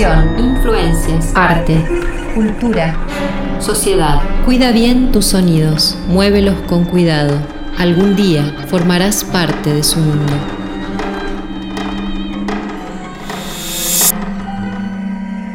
Influencias, 0.00 1.30
arte, 1.34 1.76
Cultura. 2.34 2.96
sociedad. 3.60 4.22
Cuida 4.46 4.72
bien 4.72 5.12
tus 5.12 5.26
sonidos, 5.26 5.94
muévelos 6.08 6.58
con 6.62 6.86
cuidado. 6.86 7.38
Algún 7.76 8.16
día 8.16 8.64
formarás 8.68 9.24
parte 9.24 9.74
de 9.74 9.82
su 9.82 9.98
mundo. 9.98 10.32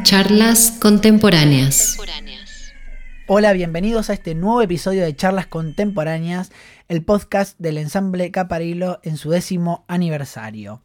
Charlas 0.04 0.78
contemporáneas. 0.80 1.98
Hola, 3.26 3.52
bienvenidos 3.52 4.10
a 4.10 4.12
este 4.12 4.36
nuevo 4.36 4.62
episodio 4.62 5.02
de 5.02 5.16
Charlas 5.16 5.48
Contemporáneas, 5.48 6.52
el 6.86 7.02
podcast 7.02 7.58
del 7.58 7.78
ensamble 7.78 8.30
Caparilo 8.30 9.00
en 9.02 9.16
su 9.16 9.30
décimo 9.30 9.84
aniversario. 9.88 10.82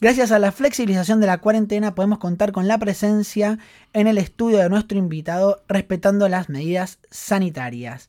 Gracias 0.00 0.32
a 0.32 0.38
la 0.38 0.50
flexibilización 0.50 1.20
de 1.20 1.26
la 1.26 1.38
cuarentena 1.38 1.94
podemos 1.94 2.18
contar 2.18 2.52
con 2.52 2.66
la 2.66 2.78
presencia 2.78 3.58
en 3.92 4.06
el 4.06 4.16
estudio 4.16 4.56
de 4.56 4.70
nuestro 4.70 4.96
invitado 4.96 5.62
respetando 5.68 6.26
las 6.26 6.48
medidas 6.48 6.98
sanitarias 7.10 8.08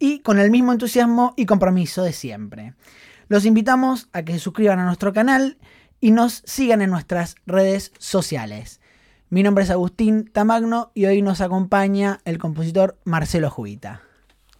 y 0.00 0.20
con 0.20 0.40
el 0.40 0.50
mismo 0.50 0.72
entusiasmo 0.72 1.34
y 1.36 1.46
compromiso 1.46 2.02
de 2.02 2.12
siempre. 2.12 2.74
Los 3.28 3.44
invitamos 3.44 4.08
a 4.12 4.24
que 4.24 4.32
se 4.32 4.38
suscriban 4.40 4.80
a 4.80 4.86
nuestro 4.86 5.12
canal 5.12 5.56
y 6.00 6.10
nos 6.10 6.42
sigan 6.46 6.82
en 6.82 6.90
nuestras 6.90 7.36
redes 7.46 7.92
sociales. 7.98 8.80
Mi 9.28 9.44
nombre 9.44 9.62
es 9.62 9.70
Agustín 9.70 10.28
Tamagno 10.32 10.90
y 10.94 11.06
hoy 11.06 11.22
nos 11.22 11.40
acompaña 11.40 12.18
el 12.24 12.38
compositor 12.38 12.98
Marcelo 13.04 13.50
Jubita. 13.50 14.02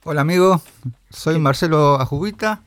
Hola 0.05 0.21
amigo, 0.21 0.63
soy 1.09 1.41
Marcelo 1.41 2.01
Ajubita, 2.01 2.63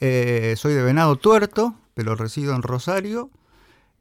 eh, 0.00 0.54
soy 0.56 0.74
de 0.74 0.82
Venado 0.82 1.14
Tuerto, 1.14 1.76
pero 1.96 2.14
resido 2.14 2.54
en 2.54 2.60
Rosario 2.60 3.30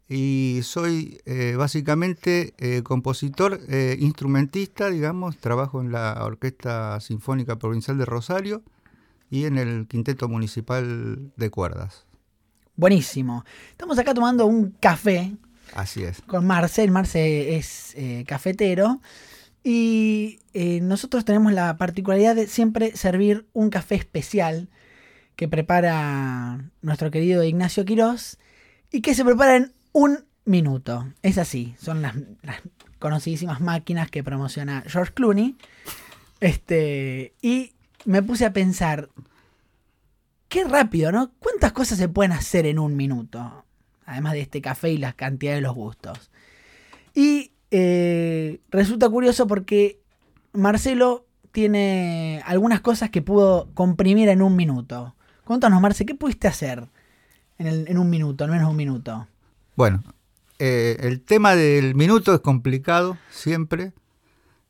y 0.10 0.60
soy 0.64 1.22
eh, 1.26 1.56
básicamente 1.58 2.54
eh, 2.58 2.84
compositor, 2.84 3.62
eh, 3.70 3.96
instrumentista, 4.02 4.90
digamos, 4.90 5.38
trabajo 5.38 5.80
en 5.80 5.94
la 5.94 6.22
Orquesta 6.26 7.00
Sinfónica 7.00 7.58
Provincial 7.58 7.98
de 7.98 8.04
Rosario 8.04 8.64
y 9.30 9.46
en 9.46 9.58
el 9.58 9.88
Quinteto 9.88 10.28
Municipal 10.28 11.32
de 11.38 11.50
Cuerdas. 11.50 12.06
Buenísimo. 12.76 13.46
Estamos 13.72 13.98
acá 13.98 14.14
tomando 14.14 14.46
un 14.46 14.72
café 14.72 15.34
Así 15.74 16.04
es. 16.04 16.22
con 16.24 16.46
Marce. 16.46 16.86
Marce 16.92 17.56
es 17.56 17.96
cafetero. 18.28 19.00
Y 19.64 20.42
nosotros 20.82 21.24
tenemos 21.24 21.54
la 21.54 21.78
particularidad 21.78 22.36
de 22.36 22.46
siempre 22.48 22.96
servir 22.96 23.48
un 23.54 23.70
café 23.70 23.96
especial 23.96 24.70
que 25.36 25.48
prepara 25.48 26.72
nuestro 26.82 27.12
querido 27.12 27.44
Ignacio 27.44 27.86
Quirós 27.86 28.38
y 28.92 29.02
que 29.02 29.16
se 29.16 29.26
prepara 29.26 29.58
en 29.58 29.74
un 29.92 30.26
minuto. 30.46 31.12
Es 31.22 31.38
así, 31.38 31.76
son 31.80 32.02
las, 32.02 32.16
conocidísimas 33.00 33.62
máquinas 33.62 34.10
que 34.10 34.24
promociona 34.24 34.84
George 34.88 35.14
Clooney. 35.14 35.56
Este, 36.40 37.34
y 37.42 37.74
me 38.06 38.24
puse 38.24 38.46
a 38.46 38.54
pensar, 38.54 39.10
qué 40.48 40.64
rápido, 40.64 41.12
¿no? 41.12 41.32
¿Cuántas 41.40 41.72
cosas 41.72 41.98
se 41.98 42.10
pueden 42.10 42.32
hacer 42.32 42.66
en 42.66 42.80
un 42.80 42.96
minuto? 42.96 43.66
Además 44.06 44.34
de 44.34 44.42
este 44.42 44.62
café 44.62 44.92
y 44.92 44.98
la 44.98 45.14
cantidad 45.14 45.54
de 45.54 45.62
los 45.62 45.76
gustos. 45.76 46.32
Y 47.14 47.52
eh, 47.72 48.62
resulta 48.70 49.10
curioso 49.10 49.48
porque 49.48 50.00
Marcelo 50.54 51.26
tiene 51.52 52.42
algunas 52.46 52.82
cosas 52.82 53.10
que 53.10 53.22
pudo 53.22 53.70
comprimir 53.74 54.30
en 54.30 54.42
un 54.42 54.56
minuto. 54.56 55.16
Cuéntanos, 55.46 55.82
Marce, 55.82 56.06
¿qué 56.06 56.16
pudiste 56.16 56.48
hacer 56.48 56.88
en, 57.58 57.68
el- 57.68 57.88
en 57.88 57.98
un 57.98 58.10
minuto, 58.10 58.44
al 58.44 58.52
menos 58.52 58.70
un 58.70 58.76
minuto? 58.76 59.28
Bueno, 59.76 60.04
eh, 60.60 60.98
el 61.02 61.22
tema 61.22 61.56
del 61.56 61.96
minuto 61.96 62.34
es 62.34 62.40
complicado 62.40 63.18
siempre. 63.30 63.94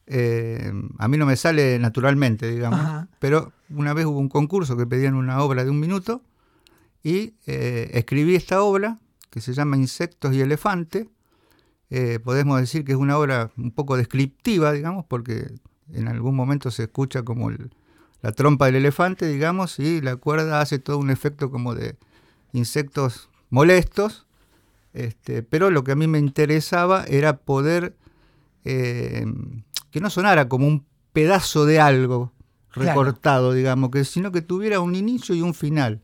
Eh, 0.08 0.72
a 1.00 1.08
mí 1.08 1.18
no 1.18 1.25
me 1.25 1.36
sale 1.36 1.80
naturalmente, 1.80 2.50
digamos. 2.52 2.80
Ajá. 2.80 3.08
Pero 3.19 3.53
una 3.69 3.94
vez 3.94 4.06
hubo 4.06 4.19
un 4.19 4.30
concurso 4.30 4.78
que 4.78 4.86
pedían 4.86 5.16
una 5.16 5.41
obra 5.41 5.63
de 5.63 5.69
un 5.72 5.80
minuto 5.80 6.22
y 7.03 7.34
eh, 7.47 7.90
escribí 7.94 8.36
esta 8.36 8.62
obra 8.62 9.00
que 9.30 9.42
se 9.42 9.53
llama 9.53 9.78
Insectos 9.78 10.34
y 10.34 10.42
Elefante. 10.42 11.09
Podemos 12.25 12.59
decir 12.59 12.84
que 12.84 12.92
es 12.92 12.97
una 12.97 13.18
obra 13.18 13.52
un 13.57 13.72
poco 13.72 13.96
descriptiva, 13.96 14.74
digamos, 14.74 15.06
porque 15.07 15.47
en 15.94 16.09
algún 16.09 16.36
momento 16.36 16.69
se 16.69 16.84
escucha 16.84 17.24
como 17.24 17.50
el- 17.50 17.72
la 18.25 18.31
trompa 18.31 18.66
del 18.66 18.78
elefante, 18.78 19.28
digamos, 19.28 19.78
y 19.78 20.02
la 20.02 20.16
cuerda 20.16 20.59
hace 20.59 20.80
todo 20.80 20.97
un 20.97 21.12
efecto 21.12 21.52
como 21.52 21.75
de 21.75 21.96
insectos 22.53 23.30
molestos. 23.52 24.25
Este, 24.94 25.44
pero 25.44 25.69
lo 25.69 25.84
que 25.84 25.91
a 25.91 25.96
mí 25.96 26.08
me 26.08 26.18
interesaba 26.18 27.03
era 27.08 27.38
poder 27.38 27.96
eh, 28.63 29.28
que 29.91 30.00
no 30.02 30.09
sonara 30.09 30.50
como 30.50 30.66
un 30.66 30.88
pedazo 31.13 31.68
de 31.68 31.80
algo 31.80 32.31
Claro. 32.69 32.90
recortado, 32.90 33.53
digamos, 33.53 33.91
que, 33.91 34.03
sino 34.03 34.31
que 34.31 34.42
tuviera 34.42 34.80
un 34.80 34.96
inicio 34.96 35.36
y 35.36 35.44
un 35.44 35.53
final. 35.53 36.02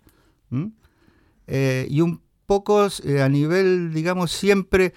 Eh, 1.48 1.88
y 1.90 2.02
un 2.02 2.22
poco 2.46 2.88
eh, 3.03 3.24
a 3.24 3.30
nivel, 3.30 3.96
digamos, 3.96 4.32
siempre 4.32 4.94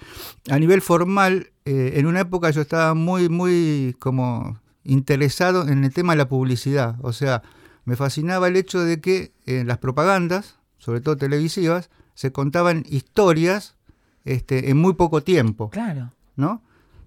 a 0.47 0.59
nivel 0.59 0.83
formal, 0.83 1.49
en 1.65 2.05
una 2.05 2.19
época 2.19 2.51
yo 2.51 2.61
estaba 2.61 2.93
muy, 2.93 3.29
muy 3.29 3.95
como 3.97 4.59
interesado 4.85 5.67
en 5.67 5.83
el 5.83 5.93
tema 5.93 6.13
de 6.13 6.17
la 6.17 6.29
publicidad. 6.29 6.95
O 7.01 7.11
sea, 7.13 7.41
me 7.85 7.95
fascinaba 7.95 8.47
el 8.47 8.55
hecho 8.55 8.79
de 8.79 9.01
que 9.01 9.33
en 9.45 9.67
las 9.67 9.77
propagandas, 9.79 10.55
sobre 10.77 11.01
todo 11.01 11.17
televisivas, 11.17 11.89
se 12.13 12.31
contaban 12.31 12.85
historias 12.89 13.75
este, 14.23 14.69
en 14.69 14.77
muy 14.77 14.93
poco 14.93 15.21
tiempo. 15.23 15.69
Claro. 15.69 16.11
¿no? 16.35 16.61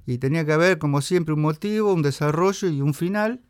Y 0.06 0.18
tenía 0.18 0.44
que 0.44 0.52
haber, 0.52 0.78
como 0.78 1.00
siempre, 1.00 1.34
un 1.34 1.40
motivo, 1.42 1.92
un 1.92 2.02
desarrollo 2.02 2.68
y 2.68 2.80
un 2.80 2.94
final. 2.94 3.40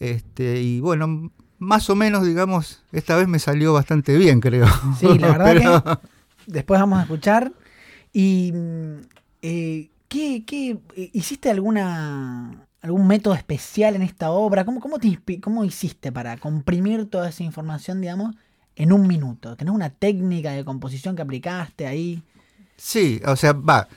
Este, 0.00 0.60
y 0.60 0.80
bueno, 0.80 1.30
más 1.58 1.88
o 1.90 1.96
menos, 1.96 2.26
digamos, 2.26 2.82
esta 2.92 3.16
vez 3.16 3.28
me 3.28 3.38
salió 3.38 3.72
bastante 3.72 4.16
bien, 4.16 4.40
creo. 4.40 4.66
Sí, 4.98 5.18
la 5.18 5.28
verdad 5.38 5.44
Pero- 5.54 5.84
que 5.84 6.52
después 6.52 6.80
vamos 6.80 6.98
a 6.98 7.02
escuchar. 7.02 7.52
Y 8.12 8.52
mm, 8.52 8.94
eh, 9.42 9.90
¿qué, 10.08 10.44
qué, 10.46 10.78
eh, 10.96 11.10
hiciste 11.12 11.50
alguna 11.50 12.65
algún 12.82 13.06
método 13.06 13.34
especial 13.34 13.96
en 13.96 14.02
esta 14.02 14.30
obra? 14.30 14.64
¿Cómo, 14.64 14.80
cómo, 14.80 14.98
te 14.98 15.18
cómo 15.40 15.64
hiciste 15.64 16.12
para 16.12 16.36
comprimir 16.36 17.08
toda 17.10 17.28
esa 17.28 17.42
información, 17.42 18.00
digamos, 18.00 18.34
en 18.76 18.92
un 18.92 19.06
minuto? 19.06 19.56
¿Tenés 19.56 19.74
una 19.74 19.90
técnica 19.90 20.52
de 20.52 20.64
composición 20.64 21.16
que 21.16 21.22
aplicaste 21.22 21.86
ahí? 21.86 22.22
Sí, 22.76 23.20
o 23.26 23.36
sea, 23.36 23.52
va. 23.52 23.88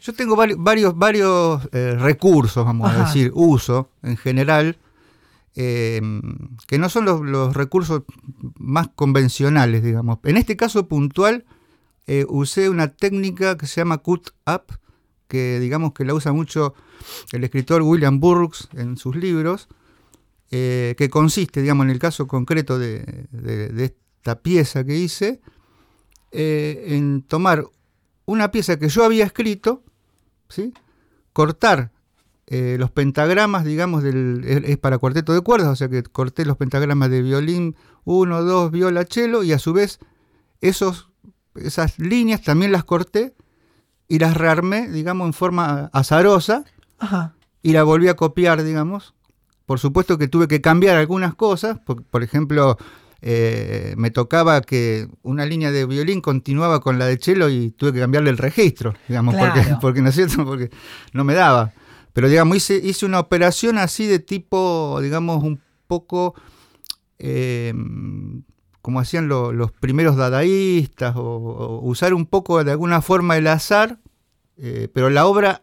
Yo 0.00 0.14
tengo 0.14 0.36
vari- 0.36 0.56
varios, 0.56 0.96
varios 0.96 1.68
eh, 1.72 1.94
recursos, 1.98 2.64
vamos 2.64 2.88
Ajá. 2.90 3.02
a 3.02 3.06
decir, 3.06 3.30
uso 3.34 3.90
en 4.02 4.16
general, 4.16 4.76
eh, 5.56 6.00
que 6.66 6.78
no 6.78 6.88
son 6.88 7.04
los, 7.04 7.20
los 7.20 7.54
recursos 7.54 8.02
más 8.58 8.88
convencionales, 8.94 9.82
digamos. 9.82 10.18
En 10.22 10.36
este 10.36 10.56
caso 10.56 10.86
puntual, 10.88 11.44
eh, 12.06 12.24
usé 12.28 12.70
una 12.70 12.88
técnica 12.88 13.58
que 13.58 13.66
se 13.66 13.80
llama 13.80 13.98
cut 13.98 14.30
up, 14.46 14.78
que 15.28 15.60
digamos 15.60 15.92
que 15.92 16.04
la 16.04 16.14
usa 16.14 16.32
mucho 16.32 16.74
el 17.32 17.44
escritor 17.44 17.82
William 17.82 18.18
Burroughs 18.18 18.68
en 18.72 18.96
sus 18.96 19.14
libros, 19.14 19.68
eh, 20.50 20.94
que 20.96 21.10
consiste, 21.10 21.60
digamos, 21.60 21.84
en 21.84 21.90
el 21.90 21.98
caso 21.98 22.26
concreto 22.26 22.78
de, 22.78 23.26
esta 23.76 24.40
pieza 24.40 24.84
que 24.84 24.96
hice, 24.96 25.40
eh, 26.32 26.86
en 26.88 27.22
tomar 27.22 27.66
una 28.24 28.50
pieza 28.50 28.78
que 28.78 28.88
yo 28.88 29.04
había 29.04 29.24
escrito, 29.24 29.82
¿sí? 30.48 30.72
cortar 31.32 31.92
eh, 32.46 32.76
los 32.78 32.90
pentagramas, 32.90 33.64
digamos, 33.64 34.02
del, 34.02 34.42
es, 34.46 34.62
es 34.64 34.78
para 34.78 34.98
cuarteto 34.98 35.34
de 35.34 35.42
cuerdas, 35.42 35.68
o 35.68 35.76
sea 35.76 35.88
que 35.88 36.02
corté 36.02 36.46
los 36.46 36.56
pentagramas 36.56 37.10
de 37.10 37.22
violín 37.22 37.76
1, 38.04 38.42
2, 38.42 38.70
viola, 38.70 39.04
cello, 39.04 39.42
y 39.42 39.52
a 39.52 39.58
su 39.58 39.74
vez 39.74 39.98
esos, 40.62 41.10
esas 41.54 41.98
líneas 41.98 42.42
también 42.42 42.72
las 42.72 42.84
corté 42.84 43.34
y 44.08 44.18
las 44.18 44.36
rearmé, 44.36 44.88
digamos, 44.88 45.26
en 45.26 45.32
forma 45.34 45.90
azarosa, 45.92 46.64
Ajá. 46.98 47.34
y 47.62 47.72
la 47.72 47.82
volví 47.84 48.08
a 48.08 48.14
copiar, 48.14 48.62
digamos. 48.64 49.14
Por 49.66 49.78
supuesto 49.78 50.16
que 50.16 50.28
tuve 50.28 50.48
que 50.48 50.62
cambiar 50.62 50.96
algunas 50.96 51.34
cosas, 51.34 51.78
por, 51.78 52.02
por 52.02 52.22
ejemplo, 52.22 52.78
eh, 53.20 53.94
me 53.98 54.10
tocaba 54.10 54.60
que 54.62 55.08
una 55.22 55.44
línea 55.44 55.70
de 55.70 55.84
violín 55.84 56.20
continuaba 56.20 56.80
con 56.80 56.98
la 56.98 57.06
de 57.06 57.18
cello 57.18 57.48
y 57.48 57.70
tuve 57.72 57.92
que 57.92 58.00
cambiarle 58.00 58.30
el 58.30 58.38
registro, 58.38 58.94
digamos, 59.08 59.34
porque, 59.34 59.60
porque 59.80 60.02
no 60.02 60.08
es 60.08 60.14
cierto, 60.14 60.44
porque 60.44 60.70
no 61.12 61.24
me 61.24 61.34
daba. 61.34 61.72
Pero 62.12 62.28
digamos, 62.28 62.56
hice, 62.56 62.76
hice 62.82 63.06
una 63.06 63.20
operación 63.20 63.76
así 63.76 64.06
de 64.06 64.18
tipo, 64.20 64.98
digamos, 65.02 65.42
un 65.42 65.60
poco 65.86 66.34
eh, 67.18 67.74
como 68.88 69.00
hacían 69.00 69.28
lo- 69.28 69.52
los 69.52 69.70
primeros 69.70 70.16
dadaístas, 70.16 71.14
o, 71.14 71.20
o 71.20 71.80
usar 71.86 72.14
un 72.14 72.24
poco 72.24 72.64
de 72.64 72.70
alguna 72.70 73.02
forma 73.02 73.36
el 73.36 73.46
azar, 73.46 73.98
eh, 74.56 74.88
pero 74.94 75.10
la 75.10 75.26
obra 75.26 75.60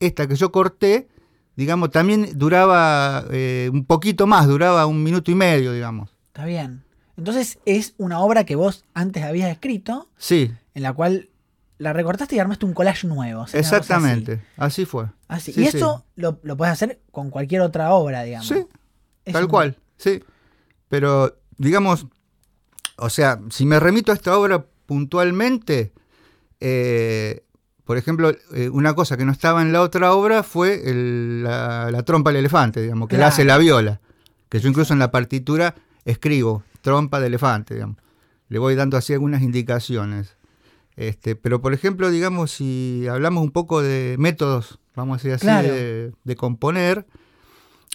esta 0.00 0.26
que 0.28 0.36
yo 0.36 0.52
corté, 0.52 1.08
digamos, 1.56 1.90
también 1.90 2.28
duraba 2.34 3.24
eh, 3.30 3.70
un 3.72 3.86
poquito 3.86 4.26
más, 4.26 4.46
duraba 4.46 4.84
un 4.84 5.02
minuto 5.02 5.30
y 5.30 5.34
medio, 5.34 5.72
digamos. 5.72 6.14
Está 6.26 6.44
bien. 6.44 6.84
Entonces 7.16 7.58
es 7.64 7.94
una 7.96 8.20
obra 8.20 8.44
que 8.44 8.54
vos 8.54 8.84
antes 8.92 9.24
habías 9.24 9.50
escrito, 9.50 10.10
Sí, 10.18 10.52
en 10.74 10.82
la 10.82 10.92
cual 10.92 11.30
la 11.78 11.94
recortaste 11.94 12.36
y 12.36 12.38
armaste 12.38 12.66
un 12.66 12.74
collage 12.74 13.06
nuevo. 13.06 13.44
o 13.44 13.46
sea, 13.46 13.60
una 13.60 13.66
cosa 13.70 13.76
así. 13.78 13.86
Exactamente, 13.94 14.42
así, 14.58 14.84
fue. 14.84 15.06
Así. 15.26 15.54
Sí, 15.54 15.62
y 15.62 15.64
sí. 15.70 15.76
esto 15.78 16.04
lo, 16.16 16.38
lo 16.42 16.54
puedes 16.58 16.72
hacer 16.74 17.00
con 17.12 17.30
cualquier 17.30 17.62
otra 17.62 17.94
obra, 17.94 18.24
digamos. 18.24 18.46
Sí, 18.46 18.62
Es 19.24 19.32
tal 19.32 19.44
un- 19.44 19.48
cual, 19.50 19.78
sí. 19.96 20.22
Pero, 20.88 21.34
digamos, 21.56 22.06
o 22.98 23.10
sea, 23.10 23.40
si 23.50 23.64
me 23.66 23.78
remito 23.80 24.12
a 24.12 24.14
esta 24.14 24.36
obra 24.38 24.64
puntualmente, 24.86 25.92
eh, 26.60 27.44
por 27.84 27.96
ejemplo, 27.96 28.30
eh, 28.54 28.68
una 28.70 28.94
cosa 28.94 29.16
que 29.16 29.24
no 29.24 29.32
estaba 29.32 29.62
en 29.62 29.72
la 29.72 29.80
otra 29.82 30.12
obra 30.12 30.42
fue 30.42 30.82
el- 30.90 31.42
la, 31.44 31.90
la 31.90 32.02
trompa 32.02 32.30
del 32.30 32.40
elefante, 32.40 32.82
digamos, 32.82 33.08
que 33.08 33.16
la 33.16 33.20
Claro. 33.20 33.32
hace 33.32 33.44
la 33.44 33.58
viola. 33.58 34.00
Que 34.48 34.60
yo 34.60 34.68
incluso 34.68 34.92
en 34.92 34.98
la 34.98 35.10
partitura 35.10 35.74
escribo 36.04 36.62
trompa 36.82 37.20
de 37.20 37.26
elefante, 37.28 37.74
digamos. 37.74 37.96
Le 38.48 38.58
voy 38.58 38.74
dando 38.74 38.96
así 38.96 39.12
algunas 39.12 39.42
indicaciones. 39.42 40.36
Este, 40.96 41.36
pero, 41.36 41.60
por 41.62 41.74
ejemplo, 41.74 42.10
digamos, 42.10 42.50
si 42.50 43.06
hablamos 43.08 43.44
un 43.44 43.50
poco 43.52 43.82
de 43.82 44.16
métodos, 44.18 44.78
vamos 44.96 45.14
a 45.14 45.16
decir 45.18 45.32
así, 45.34 45.44
Claro. 45.46 45.68
de, 45.72 46.12
de 46.24 46.36
componer, 46.36 47.06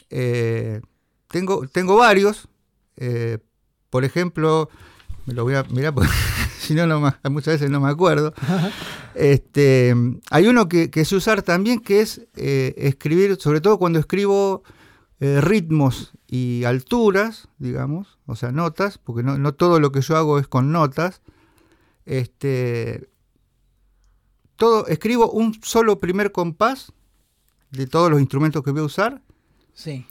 eh, 0.09 0.81
tengo, 1.27 1.67
tengo 1.67 1.97
varios. 1.97 2.47
por 3.89 4.03
ejemplo, 4.05 4.69
me 5.25 5.33
lo 5.33 5.43
voy 5.43 5.55
a 5.55 5.63
mirar 5.63 5.93
porque 5.93 6.09
si 6.59 6.75
no, 6.75 6.85
muchas 7.29 7.53
veces 7.55 7.69
no 7.69 7.79
me 7.79 7.89
acuerdo. 7.89 8.33
Este, 9.15 9.93
hay 10.31 10.47
uno 10.47 10.67
que, 10.67 10.89
que 10.89 11.05
sé 11.05 11.15
usar 11.15 11.43
también 11.43 11.79
que 11.79 12.01
es 12.01 12.21
eh, 12.35 12.73
escribir, 12.77 13.37
sobre 13.39 13.61
todo 13.61 13.77
cuando 13.77 13.99
escribo 13.99 14.63
eh, 15.19 15.39
ritmos 15.39 16.13
y 16.27 16.63
alturas, 16.63 17.47
digamos, 17.59 18.17
o 18.25 18.35
sea, 18.35 18.51
notas, 18.51 18.97
porque 18.97 19.21
no, 19.21 19.37
no 19.37 19.53
todo 19.53 19.79
lo 19.79 19.91
que 19.91 20.01
yo 20.01 20.17
hago 20.17 20.39
es 20.39 20.47
con 20.47 20.71
notas. 20.71 21.21
Este, 22.07 23.07
todo, 24.55 24.87
escribo 24.87 25.29
un 25.29 25.53
solo 25.61 25.99
primer 25.99 26.31
compás 26.31 26.91
de 27.69 27.85
todos 27.85 28.09
los 28.09 28.19
instrumentos 28.19 28.63
que 28.63 28.71
voy 28.71 28.81
a 28.81 28.85
usar 28.85 29.21
Sí. 29.75 30.07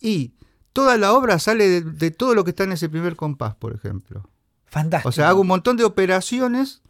y 0.00 0.32
toda 0.72 0.96
la 0.96 1.12
obra 1.12 1.38
sale 1.38 1.68
de, 1.68 1.82
de 1.82 2.10
todo 2.10 2.34
lo 2.34 2.44
que 2.44 2.50
está 2.50 2.64
en 2.64 2.72
ese 2.72 2.88
primer 2.88 3.14
compás, 3.14 3.54
por 3.56 3.74
ejemplo. 3.74 4.26
Fantástico. 4.70 5.08
O 5.08 5.12
sea, 5.12 5.28
hago 5.28 5.40
un 5.40 5.46
montón 5.46 5.76
de 5.76 5.84
operaciones 5.84 6.82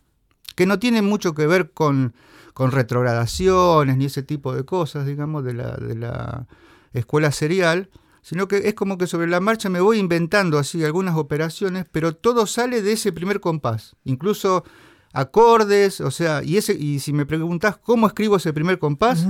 que 0.54 0.66
no 0.66 0.78
tienen 0.78 1.04
mucho 1.04 1.34
que 1.34 1.46
ver 1.46 1.70
con, 1.70 2.14
con 2.54 2.72
retrogradaciones 2.72 3.96
ni 3.96 4.06
ese 4.06 4.22
tipo 4.22 4.54
de 4.54 4.64
cosas, 4.64 5.06
digamos, 5.06 5.44
de 5.44 5.54
la, 5.54 5.72
de 5.76 5.94
la 5.94 6.46
escuela 6.92 7.30
serial, 7.30 7.90
sino 8.22 8.48
que 8.48 8.68
es 8.68 8.74
como 8.74 8.98
que 8.98 9.06
sobre 9.06 9.28
la 9.28 9.40
marcha 9.40 9.68
me 9.68 9.80
voy 9.80 9.98
inventando 9.98 10.58
así 10.58 10.84
algunas 10.84 11.16
operaciones, 11.16 11.86
pero 11.90 12.14
todo 12.14 12.46
sale 12.46 12.82
de 12.82 12.92
ese 12.92 13.12
primer 13.12 13.40
compás, 13.40 13.96
incluso 14.04 14.64
acordes, 15.12 16.00
o 16.00 16.10
sea, 16.10 16.42
y, 16.42 16.56
ese, 16.56 16.74
y 16.74 16.98
si 16.98 17.12
me 17.12 17.26
preguntás 17.26 17.76
cómo 17.78 18.06
escribo 18.06 18.36
ese 18.36 18.52
primer 18.52 18.78
compás, 18.78 19.26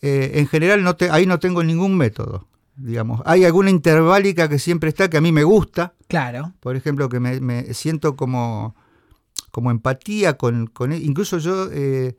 eh, 0.00 0.32
en 0.34 0.46
general 0.46 0.82
no 0.82 0.96
te, 0.96 1.10
ahí 1.10 1.26
no 1.26 1.38
tengo 1.38 1.62
ningún 1.62 1.96
método, 1.96 2.46
digamos. 2.76 3.20
Hay 3.24 3.44
alguna 3.44 3.70
interválica 3.70 4.48
que 4.48 4.58
siempre 4.58 4.88
está, 4.88 5.08
que 5.10 5.16
a 5.16 5.20
mí 5.20 5.32
me 5.32 5.44
gusta, 5.44 5.94
Claro. 6.08 6.52
por 6.60 6.76
ejemplo, 6.76 7.08
que 7.08 7.20
me, 7.20 7.40
me 7.40 7.72
siento 7.74 8.16
como, 8.16 8.74
como 9.50 9.70
empatía 9.70 10.36
con, 10.36 10.66
con 10.66 10.92
él. 10.92 11.02
Incluso 11.04 11.38
yo 11.38 11.68
eh, 11.72 12.16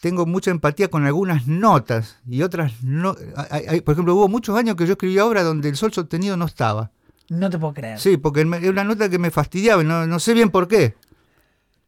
tengo 0.00 0.26
mucha 0.26 0.50
empatía 0.50 0.88
con 0.88 1.06
algunas 1.06 1.46
notas 1.46 2.18
y 2.28 2.42
otras 2.42 2.82
no. 2.82 3.14
hay- 3.50 3.64
hay- 3.68 3.80
por 3.80 3.92
ejemplo, 3.92 4.14
hubo 4.14 4.28
muchos 4.28 4.56
años 4.56 4.76
que 4.76 4.86
yo 4.86 4.92
escribía 4.92 5.24
obras 5.24 5.44
donde 5.44 5.68
el 5.68 5.76
sol 5.76 5.92
sostenido 5.92 6.36
no 6.36 6.44
estaba. 6.46 6.90
No 7.30 7.48
te 7.48 7.58
puedo 7.58 7.72
creer. 7.72 7.98
Sí, 7.98 8.16
porque 8.18 8.42
era 8.42 8.70
una 8.70 8.84
nota 8.84 9.08
que 9.08 9.18
me 9.18 9.30
fastidiaba 9.30 9.82
no, 9.82 10.06
no 10.06 10.18
sé 10.20 10.34
bien 10.34 10.50
por 10.50 10.68
qué. 10.68 10.94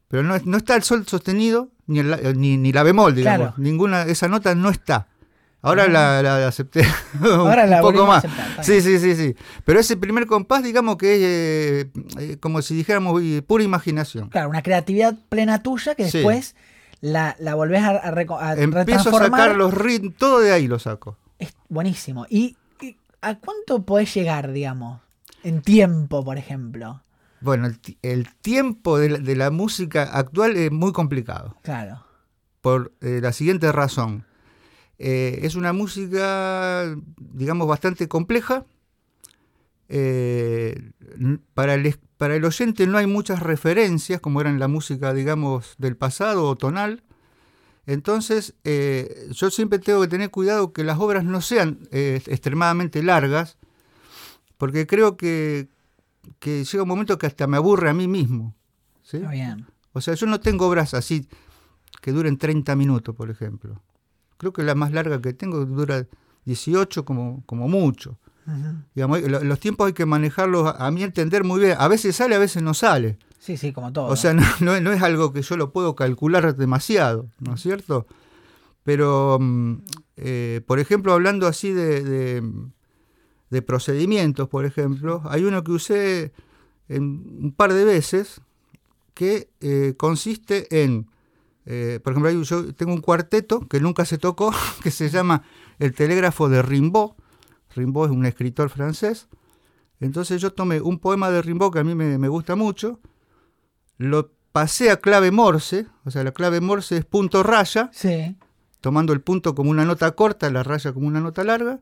Pero 0.09 0.23
no, 0.23 0.35
no 0.45 0.57
está 0.57 0.77
el 0.77 0.83
sol 0.83 1.05
sostenido 1.07 1.69
ni, 1.89 1.99
el 1.99 2.11
la, 2.11 2.17
ni, 2.33 2.57
ni 2.57 2.73
la 2.73 2.83
bemol, 2.85 3.15
digamos. 3.15 3.49
Claro. 3.49 3.55
Ninguna, 3.63 4.03
esa 4.05 4.29
nota 4.29 4.55
no 4.55 4.71
está. 4.71 5.09
Ahora 5.67 5.85
Ah. 5.85 5.89
la, 5.89 6.23
la 6.23 6.47
acepté 6.49 6.83
Ahora 7.23 7.65
un 7.65 7.71
la 7.71 7.81
poco 7.81 8.07
más. 8.07 8.25
aceptar, 8.25 8.65
Sí, 8.65 8.81
sí, 8.81 8.99
sí, 8.99 9.15
sí. 9.17 9.35
Pero 9.65 9.81
ese 9.81 9.97
primer 9.97 10.27
compás, 10.27 10.63
digamos 10.63 10.97
que 10.97 11.15
es 11.15 11.21
eh, 11.23 11.91
eh, 12.21 12.37
como 12.39 12.63
si 12.63 12.75
dijéramos 12.75 13.21
eh, 13.23 13.43
pura 13.47 13.65
imaginación. 13.65 14.29
Claro, 14.29 14.49
una 14.49 14.63
creatividad 14.63 15.17
plena 15.29 15.63
tuya 15.63 15.95
que 15.95 16.09
Sí. 16.11 16.19
después 16.19 16.55
la, 17.01 17.37
la 17.39 17.55
volvés 17.55 17.83
a, 17.83 17.91
a 17.91 18.09
a 18.09 18.55
Empiezo 18.55 19.11
a 19.17 19.19
sacar 19.25 19.57
los 19.57 19.75
ritmos, 19.75 20.15
todo 20.17 20.41
de 20.41 20.53
ahí 20.53 20.67
lo 20.67 20.79
saco. 20.79 21.19
Es 21.39 21.53
buenísimo. 21.69 22.27
¿Y, 22.31 22.57
y 22.81 22.97
a 23.21 23.35
cuánto 23.39 23.85
podés 23.85 24.15
llegar, 24.15 24.53
digamos? 24.53 25.01
En 25.43 25.63
tiempo, 25.63 26.25
por 26.25 26.39
ejemplo. 26.39 27.03
Bueno, 27.41 27.67
el, 27.67 27.79
el 28.03 28.29
tiempo 28.37 28.99
de 28.99 29.11
la, 29.11 29.19
de 29.19 29.37
la 29.37 29.51
música 29.51 30.05
actual 30.05 30.57
es 30.57 30.73
muy 30.73 30.93
complicado. 30.93 31.57
Claro. 31.63 32.03
por 32.63 32.93
eh, 33.01 33.21
la 33.23 33.33
siguiente 33.33 33.71
razón. 33.73 34.25
Eh, 34.99 35.41
es 35.43 35.55
una 35.55 35.73
música, 35.73 36.97
digamos, 37.17 37.69
bastante 37.69 38.09
compleja. 38.09 38.65
Eh, 39.89 40.93
para, 41.55 41.75
el, 41.75 41.99
para 42.17 42.35
el 42.37 42.45
oyente 42.45 42.87
no 42.87 42.99
hay 42.99 43.07
muchas 43.07 43.41
referencias, 43.43 44.21
como 44.21 44.41
era 44.41 44.51
en 44.51 44.59
la 44.59 44.69
música, 44.69 45.13
digamos, 45.13 45.75
del 45.79 45.97
pasado 45.97 46.49
o 46.49 46.57
tonal. 46.57 47.03
Entonces, 47.87 48.55
eh, 48.65 49.29
yo 49.31 49.51
siempre 49.51 49.79
tengo 49.79 50.01
que 50.01 50.09
tener 50.09 50.31
cuidado 50.31 50.73
que 50.73 50.83
las 50.83 50.99
obras 50.99 51.25
no 51.25 51.41
sean 51.41 51.89
extremadamente 51.93 53.03
largas, 53.03 53.59
porque 54.59 54.87
creo 54.87 55.17
que, 55.17 55.69
que 56.41 56.65
llega 56.65 56.83
un 56.83 56.89
momento 56.89 57.19
que 57.19 57.27
hasta 57.27 57.47
me 57.47 57.59
aburre 57.59 57.91
a 57.91 57.95
mí 57.95 58.09
mismo. 58.09 58.57
¿sí? 59.03 59.19
Está 59.19 59.31
bien. 59.31 59.67
O 59.93 60.01
sea, 60.01 60.15
yo 60.15 60.27
no 60.27 60.41
tengo 60.41 60.67
obras 60.67 60.95
así 60.95 61.29
que 62.03 62.13
duren 62.13 62.39
30 62.39 62.75
minutos, 62.75 63.15
por 63.15 63.31
ejemplo. 63.31 63.81
Creo 64.39 64.53
que 64.53 64.63
la 64.63 64.75
más 64.75 64.93
larga 64.93 65.21
que 65.21 65.33
tengo 65.33 65.65
dura 65.65 66.07
18 66.45 67.05
como, 67.05 67.43
como 67.47 67.69
mucho. 67.69 68.19
Digamos, 68.95 69.23
lo- 69.23 69.43
los 69.43 69.59
tiempos 69.59 69.89
hay 69.89 69.93
que 69.93 70.07
manejarlos, 70.07 70.67
a, 70.69 70.87
a 70.87 70.91
mi 70.93 71.03
entender, 71.03 71.43
muy 71.43 71.61
bien. 71.61 71.75
A 71.79 71.89
veces 71.89 72.15
sale, 72.17 72.35
a 72.37 72.39
veces 72.39 72.63
no 72.63 72.75
sale. 72.75 73.19
Sí, 73.41 73.57
sí, 73.57 73.73
como 73.73 73.93
todo. 73.93 74.07
O 74.07 74.17
sea, 74.17 74.35
no, 74.35 74.43
no 74.61 74.75
es- 74.75 74.83
no 74.83 74.93
es 74.93 75.03
algo 75.03 75.33
que 75.33 75.43
yo 75.43 75.57
lo 75.57 75.73
puedo 75.73 75.97
calcular 75.97 76.55
demasiado, 76.57 77.29
¿no 77.41 77.55
es 77.55 77.61
cierto? 77.63 78.07
Pero, 78.85 79.39
mm, 79.41 79.75
eh, 80.17 80.61
por 80.67 80.79
ejemplo, 80.79 81.13
hablando 81.13 81.47
así 81.49 81.73
de, 81.73 82.05
de- 82.05 82.43
de 83.51 83.63
procedimientos, 83.63 84.49
por 84.49 84.65
ejemplo, 84.65 85.23
hay 85.25 85.45
uno 85.45 85.63
que 85.65 85.73
usé 85.73 86.33
en 86.89 87.03
un 87.43 87.53
par 87.57 87.73
de 87.73 87.85
veces 87.85 88.41
que 89.15 89.49
eh, 89.61 89.95
consiste 89.97 90.83
en, 90.85 91.09
eh, 91.67 92.01
por 92.03 92.13
ejemplo, 92.13 92.31
yo 92.43 92.75
tengo 92.75 92.93
un 92.95 93.01
cuarteto 93.01 93.61
que 93.69 93.81
nunca 93.81 94.05
se 94.05 94.19
tocó, 94.19 94.53
que 94.83 94.91
se 94.91 95.09
llama 95.11 95.43
El 95.79 95.95
Telégrafo 95.95 96.49
de 96.49 96.63
Rimbaud. 96.63 97.13
Rimbaud 97.75 98.07
es 98.07 98.13
un 98.13 98.25
escritor 98.27 98.71
francés. 98.71 99.29
Entonces 100.01 100.41
yo 100.41 100.53
tomé 100.53 100.81
un 100.81 100.99
poema 100.99 101.31
de 101.31 101.43
Rimbaud 101.43 101.73
que 101.73 101.79
a 101.81 101.85
mí 101.85 101.95
me, 101.95 102.19
me 102.19 102.29
gusta 102.29 102.55
mucho, 102.57 103.01
lo 103.99 104.31
pasé 104.53 104.91
a 104.91 104.99
clave 105.01 105.31
morse, 105.31 105.87
o 106.05 106.11
sea, 106.11 106.23
la 106.25 106.33
clave 106.33 106.61
morse 106.61 106.97
es 106.97 107.05
punto 107.05 107.43
raya, 107.43 107.91
Sí. 107.93 108.37
tomando 108.81 109.13
el 109.13 109.21
punto 109.21 109.55
como 109.55 109.71
una 109.71 109.85
nota 109.85 110.11
corta, 110.13 110.51
la 110.51 110.63
raya 110.63 110.93
como 110.93 111.07
una 111.07 111.21
nota 111.21 111.45
larga. 111.45 111.81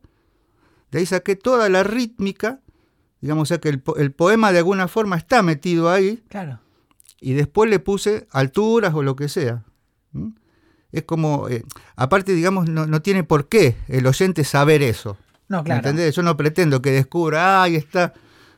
De 0.90 0.98
ahí 1.00 1.06
saqué 1.06 1.34
toda 1.36 1.68
la 1.68 1.82
rítmica, 1.82 2.60
digamos, 3.20 3.42
o 3.42 3.46
sea 3.46 3.58
que 3.58 3.68
el, 3.68 3.82
el 3.96 4.12
poema 4.12 4.52
de 4.52 4.58
alguna 4.58 4.86
forma 4.88 5.16
está 5.16 5.42
metido 5.42 5.90
ahí, 5.90 6.22
Claro. 6.28 6.60
y 7.20 7.32
después 7.34 7.68
le 7.68 7.78
puse 7.80 8.26
alturas 8.30 8.94
o 8.94 9.02
lo 9.02 9.16
que 9.16 9.28
sea. 9.28 9.64
¿Mm? 10.14 10.28
Es 10.92 11.02
como, 11.04 11.48
eh, 11.48 11.64
aparte, 11.96 12.32
digamos, 12.32 12.68
no, 12.68 12.86
no 12.86 13.02
tiene 13.02 13.24
por 13.24 13.48
qué 13.48 13.76
el 13.88 14.06
oyente 14.06 14.44
saber 14.44 14.80
eso. 14.82 15.16
No, 15.48 15.58
¿Me 15.58 15.64
claro. 15.64 15.78
entendés? 15.80 16.14
Yo 16.16 16.22
no 16.22 16.36
pretendo 16.36 16.80
que 16.80 16.90
descubra, 16.92 17.60
"Ah, 17.60 17.62
ahí 17.64 17.76
está, 17.76 18.14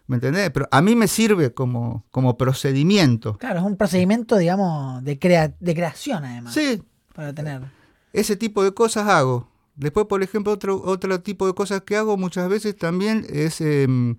¿me 0.06 0.16
entendés? 0.16 0.50
Pero 0.50 0.68
a 0.70 0.82
mí 0.82 0.94
me 0.94 1.08
sirve 1.08 1.52
como, 1.54 2.04
como 2.10 2.36
procedimiento. 2.38 3.38
Claro, 3.38 3.60
es 3.60 3.64
un 3.66 3.76
procedimiento, 3.76 4.36
digamos, 4.36 5.02
de, 5.02 5.18
crea- 5.18 5.54
de 5.58 5.74
creación, 5.74 6.24
además. 6.24 6.54
Sí, 6.54 6.82
Para 7.14 7.32
tener. 7.32 7.62
ese 8.12 8.36
tipo 8.36 8.62
de 8.62 8.72
cosas 8.72 9.08
hago. 9.08 9.50
Después, 9.74 10.06
por 10.06 10.22
ejemplo, 10.22 10.52
otro, 10.52 10.80
otro 10.84 11.20
tipo 11.22 11.46
de 11.46 11.54
cosas 11.54 11.80
que 11.82 11.96
hago 11.96 12.16
muchas 12.16 12.48
veces 12.48 12.76
también 12.76 13.26
es 13.30 13.60
em, 13.62 14.16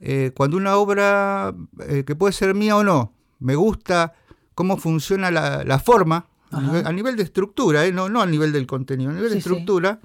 eh, 0.00 0.32
cuando 0.36 0.56
una 0.56 0.76
obra, 0.76 1.54
eh, 1.88 2.04
que 2.04 2.16
puede 2.16 2.32
ser 2.32 2.54
mía 2.54 2.76
o 2.76 2.82
no, 2.84 3.12
me 3.38 3.54
gusta 3.54 4.14
cómo 4.54 4.76
funciona 4.76 5.30
la, 5.30 5.64
la 5.64 5.78
forma, 5.78 6.26
a 6.52 6.60
nivel, 6.60 6.86
a 6.86 6.92
nivel 6.92 7.16
de 7.16 7.22
estructura, 7.22 7.84
eh, 7.86 7.92
no, 7.92 8.08
no 8.08 8.20
a 8.22 8.26
nivel 8.26 8.52
del 8.52 8.66
contenido, 8.66 9.10
a 9.10 9.14
nivel 9.14 9.30
de 9.30 9.36
Sí, 9.36 9.42
sí. 9.42 9.48
estructura. 9.48 10.00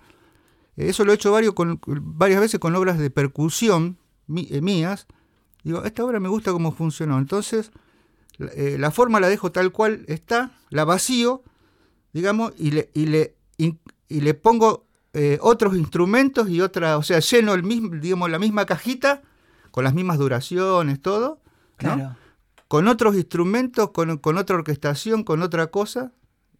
Eh, 0.75 0.89
eso 0.89 1.03
lo 1.05 1.11
he 1.11 1.15
hecho 1.15 1.31
varios 1.31 1.53
con- 1.53 1.79
varias 1.87 2.39
veces 2.41 2.59
con 2.59 2.75
obras 2.75 2.97
de 2.99 3.09
percusión 3.09 3.97
mi- 4.27 4.47
eh, 4.51 4.61
mías. 4.61 5.07
Digo, 5.63 5.83
esta 5.83 6.03
obra 6.05 6.19
me 6.19 6.29
gusta 6.29 6.51
cómo 6.51 6.71
funcionó. 6.71 7.17
Entonces, 7.17 7.71
la- 8.37 8.51
eh, 8.53 8.77
la 8.79 8.91
forma 8.91 9.19
la 9.19 9.27
dejo 9.29 9.51
tal 9.51 9.71
cual 9.71 10.05
está, 10.07 10.51
la 10.69 10.85
vacío, 10.85 11.43
digamos, 12.13 12.53
y 12.57 12.71
le, 12.71 12.89
y 12.93 13.07
le, 13.07 13.35
in- 13.57 13.79
y 14.07 14.21
le 14.21 14.33
pongo 14.33 14.85
eh, 15.13 15.39
otros 15.41 15.75
instrumentos 15.75 16.47
y 16.49 16.61
otra, 16.61 16.97
o 16.97 17.01
sea, 17.03 17.19
lleno 17.19 17.53
el 17.55 17.63
mismo, 17.63 17.95
digamos, 17.95 18.29
la 18.29 18.37
misma 18.37 18.65
cajita, 18.67 19.23
con 19.71 19.83
las 19.83 19.95
mismas 19.95 20.19
duraciones, 20.19 21.01
todo, 21.01 21.39
¿no? 21.81 21.95
Claro. 21.95 22.15
con 22.67 22.87
otros 22.87 23.15
instrumentos, 23.15 23.91
con, 23.91 24.17
con 24.17 24.37
otra 24.37 24.57
orquestación, 24.57 25.23
con 25.23 25.41
otra 25.41 25.67
cosa, 25.67 26.11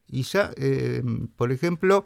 y 0.09 0.23
ya, 0.23 0.51
eh, 0.57 1.03
por 1.35 1.51
ejemplo, 1.51 2.05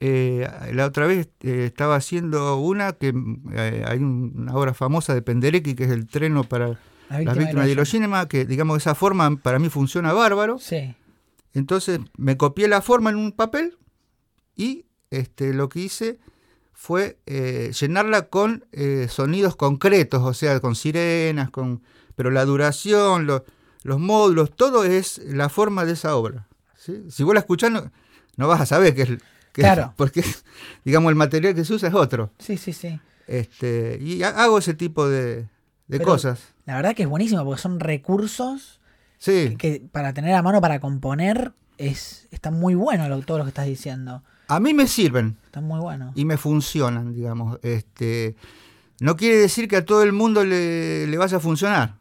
eh, 0.00 0.48
la 0.72 0.86
otra 0.86 1.06
vez 1.06 1.28
eh, 1.40 1.64
estaba 1.66 1.96
haciendo 1.96 2.56
una 2.58 2.92
que 2.92 3.14
eh, 3.54 3.84
hay 3.86 3.98
una 3.98 4.54
obra 4.54 4.74
famosa 4.74 5.14
de 5.14 5.22
Penderecki 5.22 5.74
que 5.74 5.84
es 5.84 5.90
el 5.90 6.06
treno 6.06 6.44
para 6.44 6.78
La 7.08 7.22
las 7.22 7.38
víctimas 7.38 7.64
de 7.66 7.72
Hiroshima, 7.72 8.28
que 8.28 8.44
digamos 8.44 8.76
esa 8.78 8.94
forma 8.94 9.36
para 9.36 9.58
mí 9.58 9.68
funciona 9.70 10.12
bárbaro. 10.12 10.58
Sí. 10.58 10.94
Entonces 11.54 12.00
me 12.18 12.36
copié 12.36 12.68
la 12.68 12.82
forma 12.82 13.08
en 13.10 13.16
un 13.16 13.32
papel 13.32 13.78
y 14.54 14.84
este, 15.10 15.54
lo 15.54 15.68
que 15.70 15.80
hice 15.80 16.18
fue 16.74 17.16
llenarla 17.80 18.28
con 18.28 18.66
eh, 18.72 19.06
sonidos 19.08 19.56
concretos, 19.56 20.22
o 20.22 20.34
sea, 20.34 20.60
con 20.60 20.74
sirenas, 20.76 21.48
con 21.50 21.82
pero 22.16 22.30
la 22.30 22.44
duración, 22.44 23.26
lo- 23.26 23.44
los 23.82 23.98
módulos, 24.00 24.50
todo 24.54 24.84
es 24.84 25.18
la 25.24 25.48
forma 25.48 25.84
de 25.86 25.92
esa 25.92 26.16
obra. 26.16 26.48
¿Sí? 26.86 27.04
Si 27.10 27.22
vos 27.24 27.34
la 27.34 27.40
escuchás 27.40 27.70
no, 27.70 27.90
no 28.36 28.48
vas 28.48 28.60
a 28.60 28.66
saber 28.66 28.94
qué 28.94 29.02
es, 29.02 29.10
Claro. 29.52 29.92
porque 29.96 30.22
digamos 30.84 31.10
el 31.10 31.16
material 31.16 31.54
que 31.54 31.64
se 31.64 31.74
usa 31.74 31.88
es 31.88 31.94
otro. 31.94 32.30
Sí, 32.38 32.56
sí, 32.56 32.72
sí. 32.72 33.00
Este, 33.26 33.98
y 34.00 34.22
ha- 34.22 34.28
hago 34.42 34.58
ese 34.58 34.74
tipo 34.74 35.08
de, 35.08 35.48
de 35.88 36.00
cosas. 36.00 36.54
La 36.66 36.76
verdad 36.76 36.94
que 36.94 37.02
es 37.04 37.08
buenísimo 37.08 37.44
porque 37.44 37.60
son 37.60 37.80
recursos 37.80 38.80
Sí. 39.18 39.56
que 39.58 39.82
para 39.90 40.12
tener 40.12 40.34
a 40.34 40.42
mano 40.42 40.60
para 40.60 40.78
componer 40.78 41.52
es 41.78 42.28
está 42.30 42.50
muy 42.50 42.74
bueno 42.74 43.08
lo, 43.08 43.20
todo 43.22 43.38
lo 43.38 43.44
que 43.44 43.48
estás 43.48 43.66
diciendo. 43.66 44.22
A 44.48 44.60
mí 44.60 44.74
me 44.74 44.86
sirven. 44.86 45.36
Está 45.46 45.60
muy 45.60 45.80
bueno. 45.80 46.12
y 46.14 46.24
me 46.24 46.36
funcionan, 46.36 47.14
digamos. 47.14 47.58
Este, 47.62 48.36
no 49.00 49.16
quiere 49.16 49.36
decir 49.38 49.68
que 49.68 49.76
a 49.76 49.84
todo 49.84 50.02
el 50.02 50.12
mundo 50.12 50.44
le, 50.44 51.06
le 51.06 51.18
vaya 51.18 51.38
a 51.38 51.40
funcionar. 51.40 51.94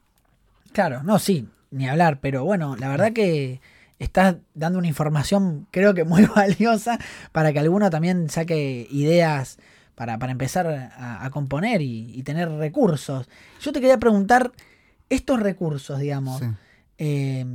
Claro, 0.74 1.04
no, 1.04 1.18
sí, 1.20 1.48
ni 1.72 1.88
hablar, 1.88 2.20
pero 2.20 2.44
bueno, 2.44 2.76
la 2.76 2.90
verdad 2.90 3.14
que 3.14 3.62
estás 4.00 4.36
dando 4.54 4.80
una 4.80 4.88
información 4.88 5.68
creo 5.72 5.94
que 5.94 6.04
muy 6.04 6.26
valiosa 6.36 7.00
para 7.32 7.54
que 7.54 7.60
alguno 7.60 7.90
también 7.90 8.30
saque 8.30 8.88
ideas 8.92 9.58
para, 9.96 10.18
para 10.20 10.32
empezar 10.34 10.68
a, 10.68 11.24
a 11.26 11.30
componer 11.30 11.82
y, 11.82 12.12
y 12.14 12.24
tener 12.24 12.50
recursos. 12.50 13.30
Yo 13.62 13.72
te 13.72 13.80
quería 13.80 13.98
preguntar, 13.98 14.52
estos 15.10 15.40
recursos, 15.40 16.00
digamos, 16.00 16.40
Sí. 16.42 16.46
eh, 16.98 17.46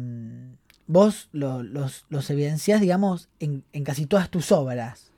vos 0.86 1.28
lo- 1.32 1.62
los, 1.62 2.06
los 2.08 2.30
evidenciás, 2.30 2.80
digamos, 2.80 3.28
en, 3.40 3.64
en 3.72 3.84
casi 3.84 4.06
todas 4.06 4.30
tus 4.30 4.52
obras. 4.52 5.10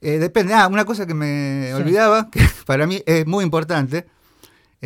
Eh, 0.00 0.18
depende. 0.18 0.54
Ah, 0.54 0.68
una 0.68 0.84
cosa 0.84 1.06
que 1.06 1.14
me 1.14 1.66
Sí. 1.68 1.72
olvidaba, 1.72 2.30
que 2.30 2.40
para 2.66 2.86
mí 2.86 3.02
es 3.06 3.26
muy 3.26 3.42
importante. 3.44 4.06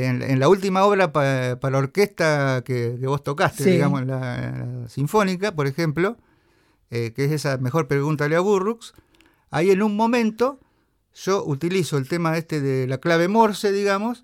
En, 0.01 0.23
en 0.23 0.39
la 0.39 0.49
última 0.49 0.85
obra 0.85 1.13
pa- 1.13 1.57
para 1.61 1.73
la 1.73 1.79
orquesta 1.79 2.63
que, 2.65 2.97
que 3.01 3.07
vos 3.07 3.25
tocaste, 3.25 3.65
Sí. 3.65 3.71
digamos, 3.71 4.03
en 4.03 4.09
la, 4.09 4.45
en 4.45 4.83
la 4.83 4.89
Sinfónica, 4.89 5.53
por 5.57 5.67
ejemplo, 5.67 6.17
eh, 6.91 7.13
que 7.15 7.25
es 7.25 7.33
esa 7.33 7.59
mejor 7.59 7.89
pregúntale 7.89 8.37
a 8.37 8.41
Burrux, 8.41 8.95
ahí 9.51 9.71
en 9.71 9.83
un 9.83 9.97
momento 9.97 10.61
yo 11.15 11.45
utilizo 11.45 11.99
el 11.99 12.09
tema 12.09 12.37
este 12.39 12.61
de 12.61 12.87
la 12.87 12.99
clave 12.99 13.27
Morse, 13.27 13.73
digamos, 13.73 14.23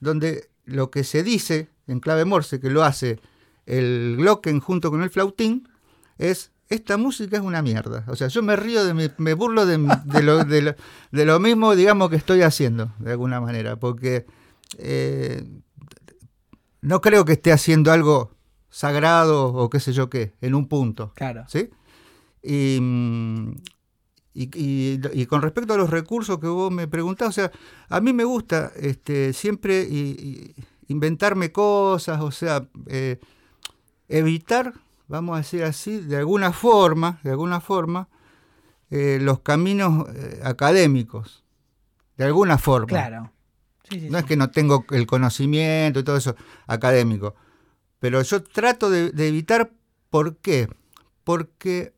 donde 0.00 0.48
lo 0.66 0.90
que 0.90 1.04
se 1.04 1.22
dice 1.22 1.68
en 1.86 2.00
clave 2.00 2.24
Morse, 2.26 2.60
que 2.60 2.68
lo 2.68 2.82
hace 2.84 3.18
el 3.66 4.16
Glocken 4.18 4.60
junto 4.60 4.90
con 4.90 5.02
el 5.02 5.08
flautín, 5.10 5.68
es 6.18 6.50
esta 6.68 6.96
música 6.98 7.36
es 7.38 7.42
una 7.42 7.62
mierda. 7.62 8.04
O 8.08 8.16
sea, 8.16 8.28
yo 8.28 8.42
me 8.42 8.56
río, 8.56 8.84
de 8.84 8.92
mi- 8.92 9.10
me 9.18 9.32
burlo 9.34 9.64
de, 9.64 9.78
de 10.04 10.22
lo, 10.22 10.44
de, 10.44 10.60
lo, 10.62 10.74
de 11.12 11.24
lo 11.24 11.40
mismo, 11.40 11.74
digamos, 11.74 12.10
que 12.10 12.16
estoy 12.16 12.42
haciendo, 12.42 12.90
de 12.98 13.12
alguna 13.12 13.40
manera, 13.40 13.76
porque 13.76 14.26
eh, 14.78 15.44
no 16.80 17.00
creo 17.00 17.24
que 17.24 17.32
esté 17.34 17.52
haciendo 17.52 17.92
algo 17.92 18.32
sagrado 18.68 19.52
o 19.52 19.70
qué 19.70 19.80
sé 19.80 19.92
yo 19.92 20.10
qué, 20.10 20.34
en 20.40 20.54
un 20.54 20.68
punto. 20.68 21.12
Claro. 21.14 21.44
¿sí? 21.48 21.70
Y, 22.42 22.78
y, 24.34 24.50
y- 24.54 25.00
y 25.12 25.26
con 25.26 25.42
respecto 25.42 25.74
a 25.74 25.76
los 25.76 25.90
recursos 25.90 26.38
que 26.38 26.46
vos 26.48 26.70
me 26.72 26.88
preguntás, 26.88 27.28
o 27.28 27.32
sea, 27.32 27.52
a 27.88 28.00
mí 28.00 28.12
me 28.12 28.24
gusta 28.24 28.72
este, 28.76 29.32
siempre 29.32 29.86
inventarme 30.88 31.52
cosas, 31.52 32.20
o 32.20 32.30
sea, 32.30 32.68
eh, 32.86 33.18
evitar, 34.08 34.74
vamos 35.08 35.34
a 35.34 35.38
decir 35.38 35.62
así, 35.64 35.98
de 36.00 36.16
alguna 36.16 36.52
forma, 36.52 37.20
de 37.22 37.30
alguna 37.30 37.60
forma, 37.60 38.08
eh, 38.90 39.18
los 39.22 39.40
caminos 39.40 40.06
eh, 40.14 40.40
académicos, 40.44 41.44
de 42.16 42.24
alguna 42.24 42.58
forma. 42.58 42.86
Claro. 42.88 43.30
Sí, 43.88 44.00
sí, 44.00 44.10
No 44.10 44.18
sí. 44.18 44.22
es 44.24 44.28
que 44.28 44.36
no 44.36 44.50
tengo 44.50 44.84
el 44.90 45.06
conocimiento 45.06 46.00
y 46.00 46.04
todo 46.04 46.16
eso 46.16 46.36
académico. 46.66 47.34
Pero 48.00 48.22
yo 48.22 48.42
trato 48.42 48.90
de, 48.90 49.10
de 49.10 49.28
evitar, 49.28 49.72
¿por 50.10 50.36
qué? 50.38 50.68
Porque 51.24 51.92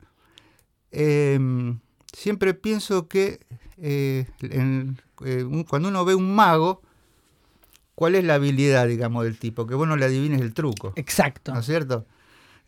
em, 0.90 1.78
siempre 2.12 2.54
pienso 2.54 3.08
que 3.08 3.40
eh, 3.78 4.26
en- 4.40 5.00
eh, 5.24 5.44
un- 5.44 5.64
cuando 5.64 5.88
uno 5.88 6.04
ve 6.04 6.14
un 6.14 6.34
mago, 6.34 6.82
¿cuál 7.94 8.14
es 8.14 8.24
la 8.24 8.34
habilidad, 8.34 8.86
digamos, 8.88 9.24
del 9.24 9.38
tipo? 9.38 9.66
Que 9.66 9.74
vos 9.74 9.86
no 9.88 9.96
le 9.96 10.04
adivines 10.06 10.40
el 10.40 10.54
truco. 10.54 10.92
Exacto. 10.96 11.52
¿No 11.52 11.60
es 11.60 11.66
cierto? 11.66 12.06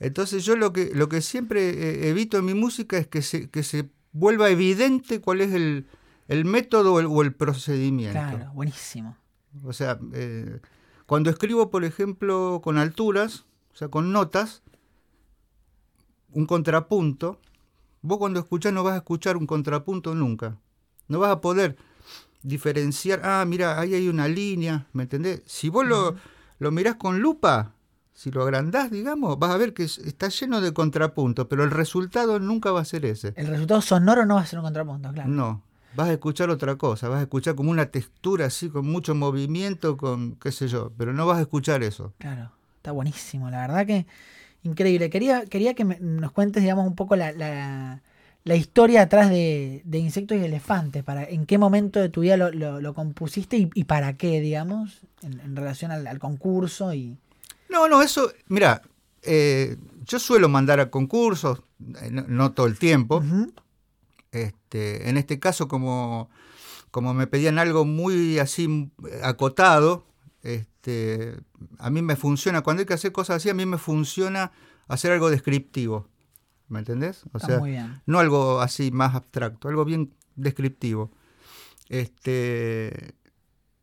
Entonces 0.00 0.44
yo 0.44 0.56
lo 0.56 0.72
que, 0.72 0.90
lo 0.94 1.08
que 1.08 1.20
siempre 1.22 1.70
eh, 1.70 2.08
evito 2.10 2.38
en 2.38 2.44
mi 2.44 2.54
música 2.54 2.98
es 2.98 3.06
que 3.08 3.22
se, 3.22 3.50
que 3.50 3.62
se 3.62 3.88
vuelva 4.12 4.50
evidente 4.50 5.20
cuál 5.20 5.40
es 5.40 5.52
el, 5.52 5.86
el 6.28 6.44
método 6.44 6.94
o 6.94 7.00
el, 7.00 7.06
o 7.06 7.22
el 7.22 7.34
procedimiento. 7.34 8.12
Claro, 8.18 8.52
buenísimo. 8.52 9.16
O 9.64 9.72
sea, 9.72 9.98
eh, 10.12 10.60
cuando 11.06 11.30
escribo, 11.30 11.70
por 11.70 11.84
ejemplo, 11.84 12.60
con 12.62 12.78
alturas, 12.78 13.44
o 13.72 13.76
sea, 13.76 13.88
con 13.88 14.12
notas, 14.12 14.62
un 16.32 16.46
contrapunto, 16.46 17.40
vos 18.02 18.18
cuando 18.18 18.40
escuchás 18.40 18.72
no 18.72 18.84
vas 18.84 18.94
a 18.94 18.98
escuchar 18.98 19.36
un 19.36 19.46
contrapunto 19.46 20.14
nunca. 20.14 20.56
No 21.08 21.18
vas 21.18 21.30
a 21.32 21.40
poder 21.40 21.76
diferenciar, 22.42 23.22
ah, 23.24 23.44
mira, 23.46 23.80
ahí 23.80 23.94
hay 23.94 24.08
una 24.08 24.28
línea, 24.28 24.86
¿me 24.92 25.04
entendés? 25.04 25.42
Si 25.46 25.68
vos 25.70 25.86
lo, 25.86 26.14
lo 26.58 26.70
mirás 26.70 26.96
con 26.96 27.20
lupa, 27.20 27.72
si 28.12 28.30
lo 28.30 28.42
agrandás, 28.42 28.90
digamos, 28.90 29.38
vas 29.38 29.50
a 29.52 29.56
ver 29.56 29.72
que 29.74 29.84
es- 29.84 29.98
está 29.98 30.28
lleno 30.28 30.60
de 30.60 30.72
contrapuntos, 30.72 31.46
pero 31.48 31.64
el 31.64 31.70
resultado 31.70 32.38
nunca 32.38 32.70
va 32.70 32.80
a 32.80 32.84
ser 32.84 33.04
ese. 33.06 33.32
El 33.36 33.46
resultado 33.48 33.80
sonoro 33.80 34.26
no 34.26 34.34
va 34.36 34.42
a 34.42 34.46
ser 34.46 34.58
un 34.58 34.66
contrapunto, 34.66 35.10
claro. 35.12 35.28
No, 35.30 35.62
vas 35.94 36.08
a 36.08 36.12
escuchar 36.12 36.50
otra 36.50 36.76
cosa, 36.76 37.08
vas 37.08 37.18
a 37.18 37.22
escuchar 37.22 37.54
como 37.54 37.70
una 37.70 37.86
textura 37.86 38.46
así, 38.46 38.68
con 38.68 38.86
mucho 38.86 39.14
movimiento, 39.14 39.96
con 39.96 40.36
qué 40.36 40.52
sé 40.52 40.68
yo, 40.68 40.92
pero 40.96 41.12
no 41.12 41.26
vas 41.26 41.38
a 41.38 41.42
escuchar 41.42 41.82
eso. 41.82 42.12
Claro, 42.18 42.50
está 42.76 42.92
buenísimo, 42.92 43.50
la 43.50 43.60
verdad 43.66 43.86
que 43.86 44.06
increíble. 44.62 45.10
Quería, 45.10 45.44
quería 45.46 45.74
que 45.74 45.84
me- 45.84 45.98
nos 46.00 46.32
cuentes, 46.32 46.62
digamos, 46.62 46.86
un 46.86 46.94
poco 46.94 47.16
la, 47.16 47.32
la- 47.32 48.02
la 48.44 48.54
historia 48.56 49.02
atrás 49.02 49.28
de, 49.30 49.82
de 49.84 49.98
Insectos 49.98 50.38
y 50.38 50.44
Elefantes, 50.44 51.02
para 51.04 51.24
en 51.24 51.44
qué 51.44 51.58
momento 51.58 52.00
de 52.00 52.08
tu 52.08 52.22
vida 52.22 52.36
lo, 52.36 52.50
lo- 52.50 52.80
lo 52.80 52.94
compusiste 52.94 53.56
y, 53.58 53.70
y 53.74 53.84
para 53.84 54.16
qué, 54.16 54.40
digamos, 54.40 55.00
en, 55.22 55.40
en 55.40 55.56
relación 55.56 55.90
al, 55.90 56.06
al 56.06 56.18
concurso 56.18 56.94
y... 56.94 57.16
No, 57.68 57.86
no, 57.88 58.00
eso, 58.02 58.32
mira, 58.48 58.80
eh, 59.22 59.76
yo 60.06 60.18
suelo 60.18 60.48
mandar 60.48 60.80
a 60.80 60.90
concursos, 60.90 61.60
eh, 62.02 62.08
no, 62.10 62.24
no 62.26 62.52
todo 62.52 62.66
el 62.66 62.78
tiempo. 62.78 63.22
Este, 64.32 65.08
en 65.08 65.16
este 65.16 65.38
caso, 65.38 65.68
como, 65.68 66.28
como 66.90 67.14
me 67.14 67.26
pedían 67.26 67.58
algo 67.58 67.84
muy 67.84 68.38
así 68.38 68.90
acotado, 69.22 70.06
este, 70.42 71.38
a 71.78 71.90
mí 71.90 72.02
me 72.02 72.16
funciona, 72.16 72.62
cuando 72.62 72.80
hay 72.80 72.86
que 72.86 72.94
hacer 72.94 73.12
cosas 73.12 73.36
así, 73.36 73.50
a 73.50 73.54
mí 73.54 73.66
me 73.66 73.78
funciona 73.78 74.52
hacer 74.86 75.12
algo 75.12 75.30
descriptivo. 75.30 76.08
¿Me 76.68 76.80
entendés? 76.80 77.24
O 77.32 77.38
está 77.38 77.58
muy 77.58 77.70
bien. 77.70 78.02
no 78.04 78.18
algo 78.18 78.60
así 78.60 78.90
más 78.90 79.14
abstracto, 79.14 79.68
algo 79.68 79.86
bien 79.86 80.12
descriptivo. 80.36 81.10
Este, 81.88 83.14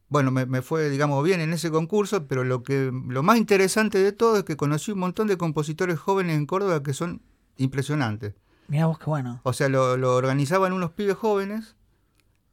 bueno, 0.07 0.29
me, 0.29 0.45
me 0.45 0.61
fue, 0.61 0.89
digamos, 0.91 1.23
bien 1.23 1.41
en 1.41 1.51
ese 1.51 1.71
concurso, 1.71 2.27
pero 2.27 2.43
lo 2.43 2.61
que 2.61 2.91
lo 3.07 3.23
más 3.23 3.37
interesante 3.37 3.97
de 3.97 4.11
todo 4.11 4.37
es 4.37 4.43
que 4.43 4.55
conocí 4.55 4.91
un 4.91 4.99
montón 4.99 5.27
de 5.27 5.37
compositores 5.37 5.97
jóvenes 5.97 6.37
en 6.37 6.45
Córdoba 6.45 6.83
que 6.83 6.93
son 6.93 7.23
impresionantes. 7.57 8.35
Mirá 8.67 8.87
vos 8.87 8.97
qué 8.99 9.05
bueno. 9.05 9.39
O 9.43 9.53
sea, 9.53 9.69
lo, 9.69 9.97
lo 9.97 10.15
organizaban 10.15 10.73
unos 10.73 10.91
pibes 10.91 11.15
jóvenes. 11.15 11.75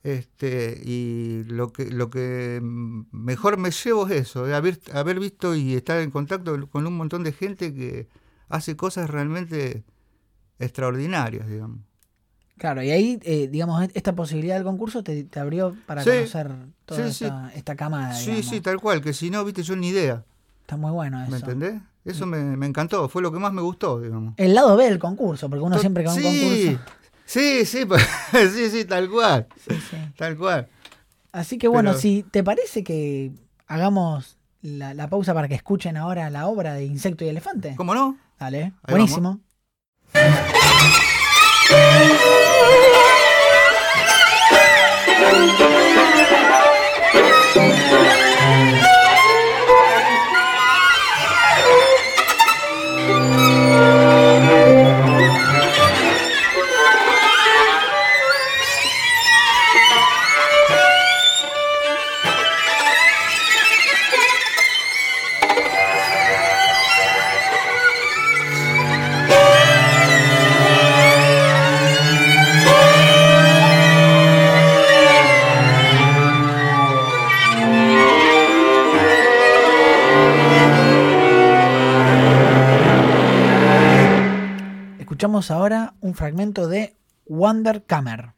Este, 0.05 0.81
y 0.85 1.45
lo 1.47 1.73
que, 1.73 1.89
lo 1.91 2.11
que 2.11 2.59
mejor 2.63 3.57
me 3.57 3.71
llevo 3.71 4.07
es 4.09 4.23
eso, 4.23 4.45
de 4.45 4.55
haber, 4.57 4.81
haber 4.93 5.21
visto 5.21 5.55
y 5.55 5.75
estar 5.75 6.01
en 6.01 6.11
contacto 6.11 6.69
con 6.71 6.89
un 6.89 6.97
montón 6.97 7.23
de 7.23 7.31
gente 7.33 7.73
que 7.73 8.09
hace 8.49 8.75
cosas 8.77 9.09
realmente 9.11 9.85
extraordinarias, 10.59 11.49
digamos. 11.49 11.79
Claro, 12.59 12.83
y 12.83 12.91
ahí, 12.91 13.19
eh, 13.23 13.49
digamos, 13.49 13.89
esta 13.95 14.15
posibilidad 14.15 14.57
del 14.57 14.65
concurso 14.65 15.03
te, 15.03 15.25
te 15.25 15.41
abrió 15.41 15.77
para 15.87 16.03
Sí, 16.03 16.11
conocer 16.11 16.51
toda 16.85 17.07
sí, 17.09 17.13
sí. 17.15 17.25
esta, 17.25 17.53
esta 17.55 17.77
camada. 17.77 18.15
Sí, 18.15 18.27
digamos. 18.27 18.47
sí, 18.51 18.61
tal 18.61 18.81
cual, 18.81 19.01
que 19.03 19.13
si 19.13 19.31
no, 19.31 19.45
viste, 19.45 19.63
yo 19.63 19.77
ni 19.77 19.89
idea, 19.89 20.25
Está 20.63 20.77
muy 20.77 20.91
bueno 20.91 21.21
eso. 21.23 21.31
¿me 21.31 21.37
entendés? 21.39 21.81
Eso 22.05 22.27
me, 22.27 22.39
me 22.57 22.67
encantó, 22.67 23.09
fue 23.09 23.23
lo 23.23 23.33
que 23.33 23.39
más 23.39 23.53
me 23.53 23.63
gustó, 23.63 24.01
digamos. 24.01 24.35
El 24.37 24.55
lado 24.55 24.77
B 24.77 24.85
del 24.85 24.99
concurso, 24.99 25.49
porque 25.49 25.63
uno 25.65 25.77
To- 25.77 25.81
siempre 25.81 26.03
que 26.03 26.09
va 26.09 26.13
a 26.13 26.17
un 26.17 26.23
sí, 26.23 26.67
concurso... 26.77 26.93
sí, 27.25 27.65
sí, 27.65 27.85
pues, 27.87 28.03
sí, 28.53 28.71
sí, 28.71 28.85
tal 28.85 29.09
cual, 29.09 29.47
Sí, 29.69 29.75
sí. 29.91 29.97
tal 30.17 30.37
cual. 30.37 30.69
Así 31.31 31.59
que 31.59 31.69
bueno, 31.69 31.91
Pero- 31.91 32.01
si 32.01 32.25
te 32.25 32.43
parece 32.43 32.83
que 32.83 33.31
hagamos 33.69 34.37
la, 34.63 34.95
la 34.95 35.09
pausa 35.09 35.33
para 35.33 35.47
que 35.49 35.55
escuchen 35.55 35.97
ahora 35.97 36.29
la 36.31 36.47
obra 36.49 36.75
de 36.75 36.85
Insecto 36.85 37.25
y 37.25 37.29
Elefante? 37.29 37.75
¿Cómo 37.77 37.95
no? 37.95 38.17
Dale, 38.39 38.73
Ahí 38.83 38.95
buenísimo. 38.95 39.39
Escuchamos 85.23 85.53
ahora 85.53 85.95
un 86.01 86.17
fragmento 86.17 86.67
de 86.67 86.97
Wonder 87.27 87.85
Kammer. 87.85 88.33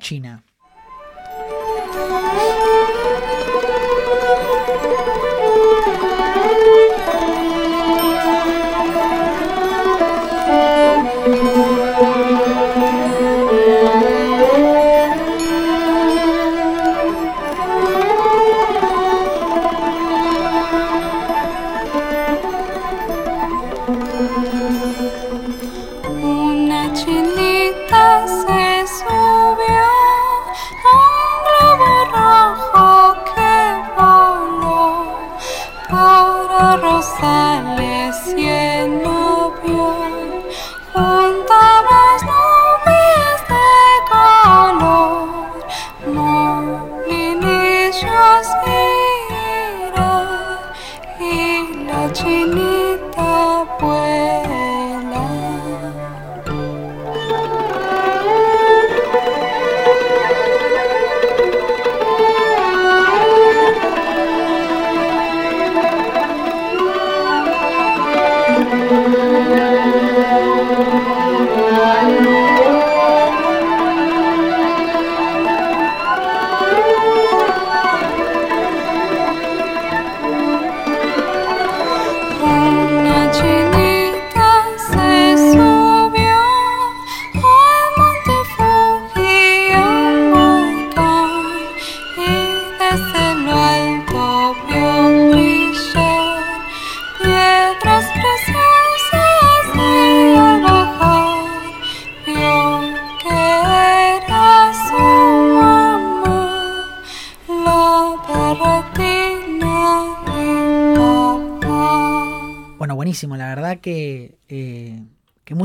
China. 0.00 0.42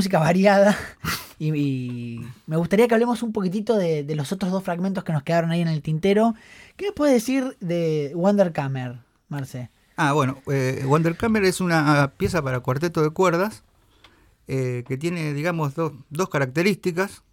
Variada. 0.10 0.78
Y, 1.38 2.22
me 2.48 2.56
gustaría 2.56 2.88
que 2.88 2.94
hablemos 2.94 3.22
un 3.22 3.34
poquitito 3.34 3.76
de, 3.76 4.06
los 4.16 4.32
otros 4.32 4.54
dos 4.54 4.64
fragmentos 4.64 5.04
que 5.04 5.12
nos 5.12 5.22
quedaron 5.22 5.52
ahí 5.52 5.60
en 5.60 5.68
el 5.68 5.82
tintero. 5.82 6.34
¿Qué 6.78 6.94
puedes 6.94 7.14
decir 7.14 7.58
de 7.60 8.14
Wonder 8.16 8.54
Kammer, 8.54 9.00
Marce? 9.28 9.70
Ah, 9.98 10.14
bueno, 10.14 10.42
eh, 10.48 10.84
Wonderkammer 10.86 11.44
es 11.46 11.62
una 11.62 12.14
pieza 12.18 12.42
para 12.42 12.60
cuarteto 12.60 13.02
de 13.02 13.10
cuerdas 13.10 13.64
eh, 14.48 14.84
que 14.88 14.98
tiene, 14.98 15.34
digamos, 15.34 15.76
dos, 15.76 15.94
dos 16.10 16.30
características. 16.30 17.24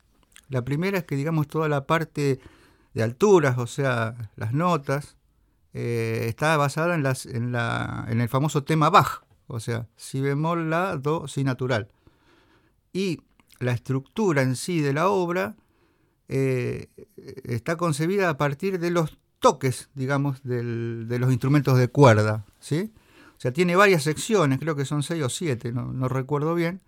La 0.48 0.62
primera 0.62 0.98
es 0.98 1.04
que, 1.04 1.16
digamos, 1.16 1.48
toda 1.48 1.68
la 1.68 1.86
parte 1.86 2.40
de 2.94 3.02
alturas, 3.02 3.58
o 3.58 3.66
sea, 3.66 4.30
las 4.36 4.52
notas, 4.52 5.16
eh, 5.74 6.26
está 6.28 6.56
basada 6.56 6.94
en, 6.94 7.02
las, 7.02 7.26
en, 7.26 7.50
la, 7.52 8.06
en 8.08 8.20
el 8.20 8.28
famoso 8.28 8.62
tema 8.62 8.90
Bach, 8.90 9.22
o 9.46 9.58
sea, 9.58 9.88
si 9.96 10.20
bemol, 10.20 10.70
la, 10.70 10.96
do, 10.96 11.26
si 11.26 11.44
natural. 11.44 11.88
Y 12.92 13.20
la 13.58 13.72
estructura 13.72 14.42
en 14.42 14.56
sí 14.56 14.80
de 14.80 14.92
la 14.92 15.08
obra 15.08 15.56
eh, 16.28 16.88
está 17.44 17.76
concebida 17.76 18.28
a 18.28 18.38
partir 18.38 18.78
de 18.78 18.90
los 18.90 19.18
toques, 19.38 19.90
digamos, 19.94 20.42
de 20.44 21.18
los 21.18 21.32
instrumentos 21.32 21.76
de 21.76 21.88
cuerda, 21.88 22.46
¿sí? 22.60 22.92
O 23.36 23.40
sea, 23.42 23.52
tiene 23.52 23.74
varias 23.74 24.04
secciones, 24.04 24.60
creo 24.60 24.76
que 24.76 24.84
son 24.84 25.02
seis 25.02 25.22
o 25.24 25.28
siete, 25.28 25.72
no, 25.72 25.92
no 25.92 26.08
recuerdo 26.08 26.54
bien, 26.54 26.80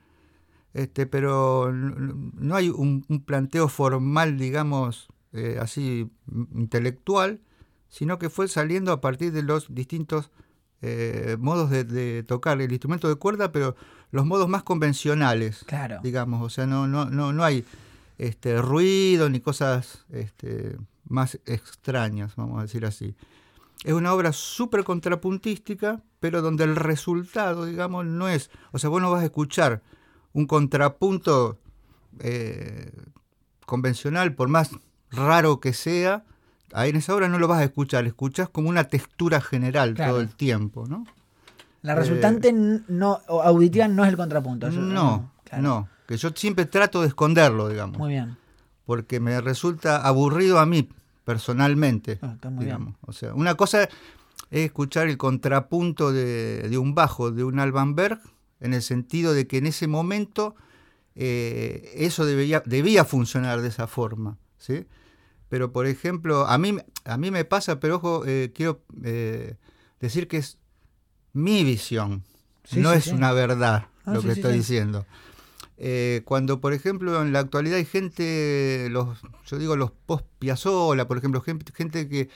este, 0.72 1.06
pero 1.06 1.72
no 1.72 2.54
hay 2.54 2.68
un, 2.68 3.02
planteo 3.26 3.68
formal, 3.68 4.38
digamos, 4.38 5.08
eh, 5.32 5.58
así 5.60 6.10
intelectual, 6.54 7.40
sino 7.88 8.18
que 8.18 8.30
fue 8.30 8.46
saliendo 8.46 8.92
a 8.92 9.00
partir 9.00 9.32
de 9.32 9.42
los 9.42 9.72
distintos 9.74 10.30
eh, 10.80 11.36
modos 11.40 11.70
de, 11.70 11.82
de 11.82 12.22
tocar 12.22 12.60
el 12.60 12.70
instrumento 12.70 13.08
de 13.08 13.16
cuerda, 13.16 13.50
pero 13.50 13.74
los 14.14 14.24
modos 14.26 14.48
más 14.48 14.62
convencionales, 14.62 15.64
Claro. 15.66 15.98
digamos, 16.02 16.40
o 16.42 16.48
sea, 16.48 16.66
no, 16.66 16.86
no, 16.86 17.06
no, 17.06 17.32
no 17.32 17.42
hay 17.44 17.64
este, 18.18 18.60
ruido 18.62 19.28
ni 19.28 19.40
cosas 19.40 20.04
este, 20.10 20.76
más 21.08 21.38
extrañas, 21.46 22.36
vamos 22.36 22.58
a 22.58 22.62
decir 22.62 22.86
así. 22.86 23.14
Es 23.82 23.92
una 23.92 24.12
obra 24.14 24.32
súper 24.32 24.84
contrapuntística, 24.84 26.00
pero 26.20 26.40
donde 26.42 26.64
el 26.64 26.76
resultado, 26.76 27.66
digamos, 27.66 28.06
no 28.06 28.28
es. 28.28 28.50
O 28.72 28.78
sea, 28.78 28.88
vos 28.88 29.02
no 29.02 29.10
vas 29.10 29.22
a 29.22 29.26
escuchar 29.26 29.82
un 30.32 30.46
contrapunto 30.46 31.58
eh, 32.20 32.90
convencional, 33.66 34.34
por 34.34 34.48
más 34.48 34.70
raro 35.10 35.60
que 35.60 35.72
sea, 35.72 36.24
ahí 36.72 36.90
en 36.90 36.96
esa 36.96 37.14
obra 37.14 37.28
no 37.28 37.38
lo 37.38 37.48
vas 37.48 37.60
a 37.60 37.64
escuchar, 37.64 38.06
escuchás 38.06 38.48
como 38.48 38.68
una 38.68 38.84
textura 38.84 39.40
general 39.40 39.94
Claro. 39.94 40.12
todo 40.12 40.20
el 40.22 40.34
tiempo, 40.34 40.86
¿no? 40.88 41.04
La 41.84 41.94
resultante 41.94 42.48
n- 42.48 42.82
no, 42.88 43.20
auditiva 43.28 43.86
no 43.88 44.04
es 44.04 44.10
el 44.10 44.16
contrapunto. 44.16 44.68
Yo- 44.70 44.80
No, 44.80 45.32
claro. 45.44 45.62
no, 45.62 45.88
que 46.08 46.16
yo 46.16 46.30
siempre 46.34 46.64
trato 46.66 47.00
de 47.02 47.08
esconderlo, 47.08 47.68
digamos. 47.68 47.98
Muy 47.98 48.10
bien. 48.10 48.36
porque 48.86 49.18
me 49.20 49.40
resulta 49.40 49.96
aburrido 50.06 50.58
a 50.58 50.66
mí 50.66 50.88
personalmente. 51.24 52.18
Ah, 52.22 52.32
está 52.34 52.50
muy 52.50 52.64
digamos. 52.66 52.94
O 53.06 53.12
sea, 53.12 53.32
una 53.34 53.54
cosa 53.54 53.84
es 53.84 53.88
escuchar 54.50 55.08
el 55.08 55.16
contrapunto 55.16 56.12
de, 56.12 56.68
de 56.68 56.76
un 56.78 56.94
bajo, 56.94 57.30
de 57.30 57.44
un 57.44 57.58
Alban 57.60 57.94
Berg, 57.94 58.20
en 58.60 58.74
el 58.74 58.82
sentido 58.82 59.32
de 59.32 59.46
que 59.46 59.56
en 59.58 59.66
ese 59.66 59.86
momento 59.86 60.54
eh, 61.16 61.92
eso 61.96 62.24
debía, 62.26 62.62
debía 62.66 63.04
funcionar 63.04 63.60
de 63.62 63.68
esa 63.68 63.86
forma. 63.86 64.36
¿sí? 64.58 64.86
Pero, 65.48 65.72
por 65.72 65.86
ejemplo, 65.86 66.46
a 66.46 66.58
mí, 66.58 66.76
a 67.04 67.16
mí 67.16 67.30
me 67.30 67.44
pasa, 67.44 67.80
pero 67.80 67.96
ojo, 67.96 68.24
eh, 68.26 68.52
quiero 68.54 68.82
eh, 69.02 69.56
decir 70.00 70.28
que 70.28 70.38
es 70.38 70.58
mi 71.34 71.64
visión, 71.64 72.22
Sí, 72.64 72.80
no 72.80 72.90
sí, 72.92 72.96
es 72.98 73.04
sí. 73.04 73.10
una 73.10 73.32
verdad 73.32 73.86
Ah, 74.06 74.14
lo 74.14 74.22
que 74.22 74.32
estoy 74.32 74.54
diciendo. 74.54 75.04
Eh, 75.76 76.22
cuando, 76.24 76.60
por 76.60 76.72
ejemplo, 76.72 77.20
en 77.22 77.32
la 77.32 77.40
actualidad 77.40 77.76
hay 77.78 77.84
gente, 77.84 78.88
los, 78.90 79.18
yo 79.46 79.58
digo 79.58 79.76
los 79.76 79.90
post 79.90 80.24
Piazzolla, 80.38 81.06
por 81.06 81.18
ejemplo, 81.18 81.40
gente, 81.40 81.72
gente 81.74 82.08
que 82.08 82.28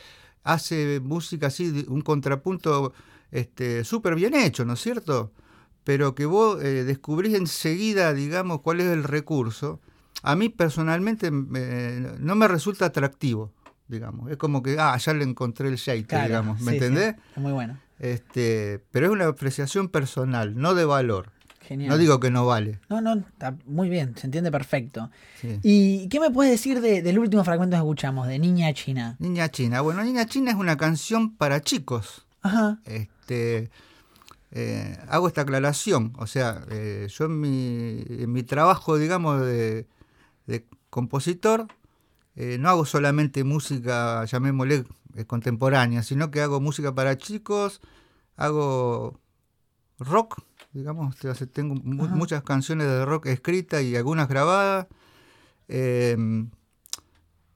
hace 0.45 1.01
música 1.01 1.47
así, 1.49 1.85
un 1.89 2.01
contrapunto 2.03 2.93
este, 3.31 3.85
súper 3.85 4.15
bien 4.17 4.35
hecho, 4.35 4.65
¿no 4.65 4.73
es 4.75 4.81
cierto? 4.81 5.33
Pero 5.85 6.15
que 6.15 6.27
vos 6.27 6.63
eh, 6.63 6.85
descubrís 6.85 7.35
enseguida, 7.35 8.13
digamos, 8.13 8.61
cuál 8.61 8.81
es 8.81 8.87
el 8.89 9.05
recurso. 9.05 9.81
A 10.23 10.35
mí 10.35 10.49
personalmente 10.49 11.31
me- 11.31 12.17
no 12.19 12.35
me 12.35 12.49
resulta 12.49 12.87
atractivo, 12.87 13.53
digamos. 13.87 14.31
Es 14.31 14.37
como 14.37 14.63
que, 14.63 14.77
ah, 14.79 14.97
ya 14.99 15.15
le 15.15 15.25
encontré 15.25 15.69
el 15.69 15.79
Claro, 15.79 16.25
digamos, 16.25 16.61
¿me 16.61 16.73
entendés? 16.73 17.15
Es 17.33 17.39
muy 17.39 17.53
bueno. 17.53 17.79
Este, 17.99 18.81
pero 18.91 19.07
es 19.07 19.13
una 19.13 19.27
apreciación 19.27 19.89
personal, 19.89 20.57
no 20.57 20.75
de 20.75 20.85
valor. 20.85 21.33
Genial. 21.61 21.91
No 21.91 21.99
digo 21.99 22.19
que 22.19 22.31
no 22.31 22.47
vale. 22.47 22.81
No, 22.89 23.01
no, 23.03 23.15
está 23.15 23.55
muy 23.67 23.91
bien, 23.91 24.15
se 24.17 24.27
entiende 24.27 24.51
perfecto. 24.51 25.11
Sí. 25.41 25.59
¿Y 25.63 26.09
qué 26.09 26.19
me 26.19 26.31
puedes 26.31 26.51
decir 26.53 26.81
de- 26.81 27.03
del 27.03 27.19
último 27.19 27.45
fragmento 27.45 27.77
que 27.77 27.81
escuchamos, 27.81 28.27
de 28.27 28.39
Niña 28.39 28.73
China? 28.73 29.17
Niña 29.19 29.51
China. 29.51 29.83
Bueno, 29.83 30.03
Niña 30.03 30.25
China 30.27 30.51
es 30.53 30.57
una 30.57 30.77
canción 30.79 31.37
para 31.37 31.61
chicos. 31.61 32.27
Ajá. 32.41 32.79
Este, 32.87 33.71
eh, 34.53 34.97
hago 35.09 35.29
esta 35.29 35.43
aclaración. 35.43 36.15
O 36.17 36.27
sea, 36.27 36.65
eh, 36.71 37.07
yo 37.11 37.27
en 37.27 37.39
mi, 37.41 38.03
en 38.09 38.33
mi 38.33 38.43
trabajo, 38.45 38.97
digamos, 38.97 39.43
de, 39.45 39.87
de 40.47 40.65
compositor, 40.89 41.67
eh, 42.35 42.57
no 42.59 42.71
hago 42.71 42.87
solamente 42.87 43.45
música, 43.45 44.25
llamémosle, 44.25 44.85
contemporánea, 45.27 46.03
sino 46.03 46.31
que 46.31 46.41
hago 46.41 46.61
música 46.61 46.95
para 46.95 47.17
chicos, 47.19 47.81
hago 48.37 49.19
rock, 49.99 50.41
digamos, 50.73 51.17
tengo 51.53 51.75
mu- 51.75 52.05
Ajá. 52.07 52.15
muchas 52.15 52.43
canciones 52.43 52.87
de 52.87 53.05
rock 53.05 53.27
escritas 53.27 53.83
y 53.83 53.97
algunas 53.97 54.29
grabadas. 54.29 54.87
Eh, 55.69 56.17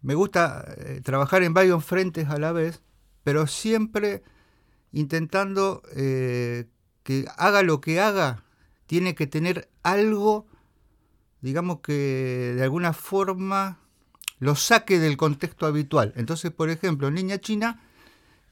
me 0.03 0.15
gusta 0.15 0.65
eh, 0.77 1.01
trabajar 1.03 1.43
en 1.43 1.55
varios 1.55 1.85
frentes 1.85 2.29
a 2.29 2.39
la 2.39 2.53
vez, 2.53 2.83
pero 3.23 3.47
siempre 3.47 4.23
intentando 4.91 5.83
eh, 5.95 6.67
que 7.05 7.27
haga 7.37 7.63
lo 7.63 7.81
que 7.81 8.01
haga, 8.01 8.45
tiene 8.87 9.15
que 9.15 9.27
tener 9.27 9.71
algo, 9.83 10.47
digamos 11.41 11.81
que 11.81 12.53
de 12.57 12.63
alguna 12.63 12.93
forma 12.93 13.79
lo 14.43 14.57
saque 14.57 14.99
del 14.99 15.17
contexto 15.17 15.67
habitual. 15.67 16.13
Entonces, 16.17 16.51
por 16.51 16.69
ejemplo, 16.69 17.11
Niña 17.13 17.39
China 17.39 17.81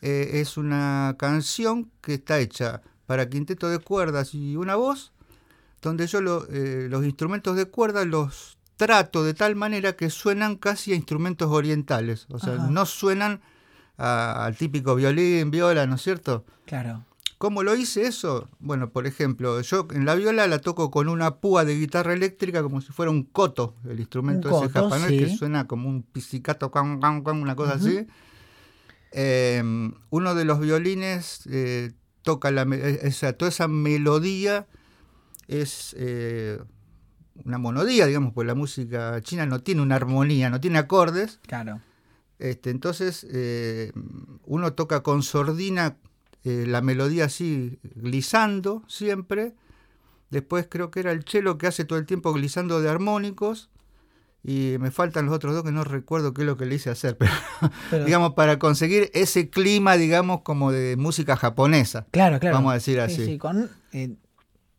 eh, 0.03 0.40
es 0.40 0.57
una 0.57 1.16
canción 1.18 1.90
que 2.00 2.14
está 2.14 2.38
hecha 2.38 2.81
para 3.07 3.29
quinteto 3.29 3.68
de 3.68 3.81
cuerdas 3.81 4.33
y 4.35 4.55
una 4.57 4.76
voz, 4.76 5.11
donde 5.83 6.07
yo 6.07 6.20
lo- 6.20 6.46
eh, 6.48 6.87
los 6.88 7.05
instrumentos 7.05 7.57
de 7.57 7.64
cuerda 7.66 8.05
los 8.05 8.57
trato 8.76 9.24
de 9.24 9.35
tal 9.35 9.57
manera 9.57 9.94
que 9.94 10.09
suenan 10.11 10.57
casi 10.57 10.92
a 10.92 10.96
instrumentos 10.96 11.50
orientales, 11.50 12.26
o 12.31 12.38
sea, 12.38 12.55
Ajá. 12.55 12.68
no 12.70 12.87
suenan 12.87 13.40
a- 13.98 14.44
al 14.46 14.57
típico 14.57 14.94
violín, 14.94 15.50
viola, 15.50 15.87
¿no 15.87 15.96
es 15.96 16.03
cierto? 16.03 16.44
Claro. 16.66 17.05
¿Cómo 17.40 17.62
lo 17.62 17.74
hice 17.74 18.03
eso? 18.03 18.50
Bueno, 18.59 18.90
por 18.90 19.07
ejemplo, 19.07 19.62
yo 19.62 19.88
en 19.92 20.05
la 20.05 20.14
viola 20.14 20.46
la 20.46 20.59
toco 20.59 20.90
con 20.90 21.09
una 21.09 21.37
púa 21.37 21.64
de 21.64 21.74
guitarra 21.74 22.12
eléctrica 22.12 22.62
como 22.62 22.83
si 22.83 22.92
fuera 22.92 23.11
un 23.11 23.22
coto, 23.22 23.76
el 23.88 23.98
instrumento 23.98 24.50
Un 24.50 24.57
ese 24.62 24.74
coto, 24.74 24.90
japonés 24.90 25.09
que 25.18 25.26
sí. 25.26 25.38
suena 25.38 25.66
como 25.66 25.88
un 25.88 26.03
pizzicato, 26.03 26.70
una 26.74 27.57
cosa 27.57 27.76
así. 27.76 28.07
Eh, 29.12 29.62
uno 30.11 30.35
de 30.35 30.44
los 30.44 30.61
violines 30.61 31.46
eh, 31.50 31.92
toca 32.20 32.50
la, 32.50 32.64
esa, 32.74 33.33
toda 33.33 33.48
esa 33.48 33.68
melodía, 33.68 34.66
es 35.48 35.96
eh, 35.98 36.61
una 37.42 37.57
monodía, 37.57 38.05
digamos, 38.05 38.35
pues 38.35 38.46
la 38.46 38.55
música 38.55 39.18
china 39.22 39.46
no 39.46 39.61
tiene 39.61 39.81
una 39.81 39.96
armonía, 39.96 40.50
no 40.50 40.61
tiene 40.61 40.79
acordes. 40.79 41.40
Claro. 41.46 41.81
Este, 42.38 42.68
entonces, 42.68 43.26
eh, 43.31 43.92
uno 44.44 44.74
toca 44.74 45.03
con 45.03 45.22
sordina 45.22 45.96
eh, 46.44 46.64
la 46.66 46.81
melodía 46.81 47.26
así, 47.26 47.79
glisando 47.96 48.83
siempre. 48.88 49.55
Después 50.31 50.66
creo 50.70 50.90
que 50.90 51.00
era 51.00 51.12
el 51.12 51.24
cello 51.24 51.59
que 51.59 51.66
hace 51.66 51.85
todo 51.85 51.98
el 51.98 52.07
tiempo 52.07 52.33
glisando 52.33 52.81
de 52.81 52.88
armónicos. 52.88 53.68
Y 54.42 54.76
me 54.81 54.90
faltan 54.90 55.26
los 55.26 55.35
otros 55.35 55.55
dos 55.55 55.64
que 55.64 55.70
no 55.72 55.85
recuerdo 55.85 56.33
qué 56.33 56.40
es 56.42 56.46
lo 56.46 56.57
que 56.57 56.64
le 56.64 56.76
hice 56.76 56.88
hacer. 56.88 57.16
Pero, 57.18 57.31
Pero- 57.90 58.05
digamos, 58.07 58.33
para 58.35 58.59
conseguir 58.59 59.11
ese 59.12 59.50
clima, 59.50 59.96
digamos, 59.98 60.40
como 60.42 60.72
de 60.72 60.96
música 60.96 61.37
japonesa. 61.37 62.07
Claro, 62.11 62.40
claro. 62.40 62.57
Vamos 62.57 62.70
a 62.70 62.74
decir 62.74 62.94
Sí, 62.94 63.00
así. 63.00 63.26
sí, 63.26 63.38
con 63.38 63.68
eh, 63.92 64.14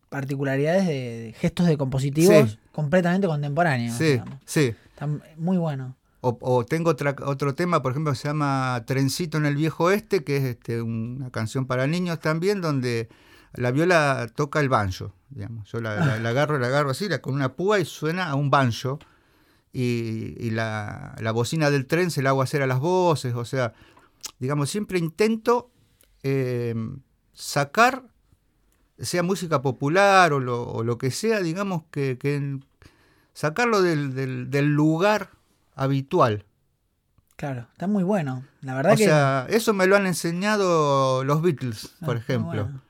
particularidades 0.08 0.86
de, 0.86 0.92
de 0.92 1.32
gestos 1.34 1.66
de 1.66 1.76
compositivos 1.78 2.50
Sí. 2.50 2.58
completamente 2.72 3.26
contemporáneos. 3.28 3.96
Sí, 3.96 4.04
digamos. 4.04 4.34
sí. 4.44 4.74
Está 4.90 5.06
muy 5.36 5.58
bueno. 5.58 5.96
O, 6.24 6.64
tengo 6.64 6.94
otro 7.24 7.54
tema, 7.56 7.82
por 7.82 7.90
ejemplo, 7.90 8.12
que 8.12 8.18
se 8.18 8.28
llama 8.28 8.84
Trencito 8.86 9.38
en 9.38 9.44
el 9.44 9.56
Viejo 9.56 9.84
Oeste, 9.84 10.22
que 10.22 10.36
es 10.36 10.44
este, 10.44 10.80
una 10.80 11.30
canción 11.30 11.66
para 11.66 11.88
niños 11.88 12.20
también, 12.20 12.60
donde 12.60 13.08
la 13.54 13.72
viola 13.72 14.30
toca 14.32 14.60
el 14.60 14.68
banjo, 14.68 15.12
digamos. 15.30 15.68
Yo 15.72 15.80
la, 15.80 15.96
la- 15.96 16.18
la 16.20 16.28
agarro, 16.28 16.60
la 16.60 16.68
agarro 16.68 16.90
así, 16.90 17.08
la, 17.08 17.20
con 17.20 17.34
una 17.34 17.54
púa 17.54 17.80
y 17.80 17.84
suena 17.84 18.26
a 18.28 18.36
un 18.36 18.50
banjo. 18.50 19.00
Y, 19.72 20.50
la, 20.50 21.16
la 21.18 21.32
bocina 21.32 21.70
del 21.70 21.86
tren 21.86 22.12
se 22.12 22.22
la 22.22 22.30
hago 22.30 22.42
hacer 22.42 22.62
a 22.62 22.68
las 22.68 22.78
voces, 22.78 23.34
o 23.34 23.44
sea, 23.44 23.72
digamos, 24.38 24.70
siempre 24.70 25.00
intento 25.00 25.70
eh, 26.22 26.74
sacar, 27.32 28.04
sea 28.98 29.24
música 29.24 29.60
popular 29.60 30.34
o 30.34 30.38
lo, 30.38 30.98
que 30.98 31.10
sea, 31.10 31.40
digamos, 31.40 31.82
que, 31.90 32.60
sacarlo 33.32 33.82
del 33.82 34.66
lugar 34.74 35.30
habitual. 35.74 36.44
Claro, 37.36 37.66
está 37.72 37.86
muy 37.86 38.04
bueno. 38.04 38.44
La 38.60 38.74
verdad 38.74 38.92
O 38.92 38.96
que. 38.96 39.04
sea, 39.04 39.46
eso 39.48 39.72
me 39.72 39.86
lo 39.86 39.96
han 39.96 40.06
enseñado 40.06 41.24
los 41.24 41.42
Beatles, 41.42 41.92
Ah, 42.00 42.06
por 42.06 42.16
ejemplo. 42.16 42.64
bueno. 42.64 42.82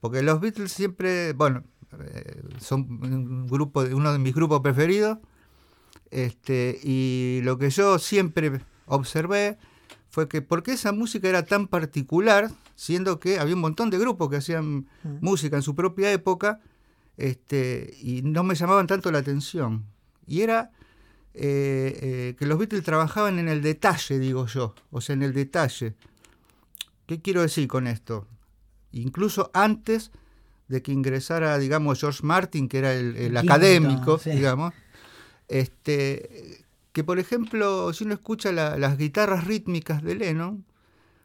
Porque 0.00 0.22
los 0.22 0.40
Beatles 0.40 0.72
siempre, 0.72 1.32
bueno, 1.34 1.64
eh, 2.00 2.42
son 2.60 2.80
un 3.02 3.46
grupo, 3.48 3.80
uno 3.92 4.12
de 4.12 4.18
mis 4.18 4.34
grupos 4.34 4.60
preferidos. 4.60 5.18
Este, 6.10 6.78
y 6.82 7.40
lo 7.42 7.58
que 7.58 7.70
yo 7.70 7.98
siempre 7.98 8.60
observé 8.86 9.58
fue 10.08 10.26
que 10.28 10.40
por 10.40 10.62
qué 10.62 10.72
esa 10.72 10.92
música 10.92 11.28
era 11.28 11.44
tan 11.44 11.66
particular, 11.68 12.50
siendo 12.76 13.18
que 13.20 13.38
había 13.38 13.54
un 13.54 13.60
montón 13.60 13.90
de 13.90 13.98
grupos 13.98 14.30
que 14.30 14.36
hacían 14.36 14.86
Mm. 15.02 15.18
música 15.20 15.56
en 15.56 15.62
su 15.62 15.74
propia 15.74 16.10
época, 16.12 16.60
este, 17.18 17.94
y 18.00 18.22
no 18.22 18.42
me 18.44 18.54
llamaban 18.54 18.86
tanto 18.86 19.10
la 19.10 19.18
atención. 19.18 19.84
Y 20.26 20.40
era 20.42 20.70
eh, 21.40 21.98
eh, 22.02 22.36
que 22.38 22.46
los 22.46 22.58
Beatles 22.58 22.82
trabajaban 22.84 23.38
en 23.38 23.48
el 23.48 23.62
detalle, 23.62 24.18
digo 24.18 24.46
yo, 24.46 24.74
o 24.90 25.00
sea, 25.00 25.14
en 25.14 25.22
el 25.22 25.32
detalle. 25.32 25.94
¿Qué 27.06 27.20
quiero 27.22 27.42
decir 27.42 27.66
con 27.68 27.86
esto? 27.86 28.26
Incluso 28.92 29.50
antes 29.54 30.10
de 30.68 30.82
que 30.82 30.92
ingresara, 30.92 31.56
digamos, 31.58 32.00
George 32.00 32.20
Martin, 32.24 32.68
que 32.68 32.78
era 32.78 32.92
el, 32.94 33.16
el 33.16 33.32
Quinto, 33.34 33.40
académico, 33.40 34.18
sí. 34.18 34.30
digamos. 34.30 34.74
Este, 35.48 36.64
que 36.92 37.04
por 37.04 37.18
ejemplo, 37.18 37.92
si 37.92 38.04
uno 38.04 38.14
escucha 38.14 38.52
la- 38.52 38.76
las 38.76 38.98
guitarras 38.98 39.44
rítmicas 39.46 40.02
de 40.02 40.14
Lennon, 40.14 40.64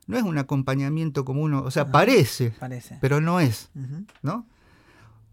no 0.07 0.17
es 0.17 0.23
un 0.23 0.37
acompañamiento 0.37 1.25
como 1.25 1.41
uno, 1.41 1.63
o 1.63 1.71
sea, 1.71 1.83
Ajá. 1.83 1.91
parece, 1.91 2.51
Parece. 2.59 2.97
pero 3.01 3.19
no 3.21 3.39
es. 3.39 3.69
¿no? 4.21 4.45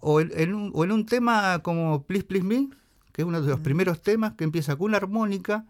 O 0.01 0.21
en, 0.21 0.31
en 0.35 0.55
un, 0.55 0.71
o 0.75 0.85
en 0.85 0.93
un 0.93 1.07
tema 1.07 1.61
como 1.63 2.03
Please 2.05 2.25
Please 2.25 2.45
Me, 2.47 2.69
que 3.13 3.23
es 3.23 3.29
uno 3.29 3.41
de 3.43 3.49
los 3.49 3.61
primeros 3.61 4.03
temas 4.03 4.35
que 4.35 4.45
empieza 4.45 4.77
con 4.77 4.87
una 4.89 4.97
armónica, 4.99 5.67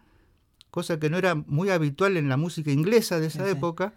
cosa 0.69 0.99
que 0.99 1.09
no 1.09 1.17
era 1.17 1.35
muy 1.35 1.69
habitual 1.69 2.17
en 2.17 2.29
la 2.29 2.37
música 2.37 2.71
inglesa 2.71 3.19
de 3.19 3.27
esa 3.27 3.45
Sí, 3.45 3.51
época, 3.51 3.93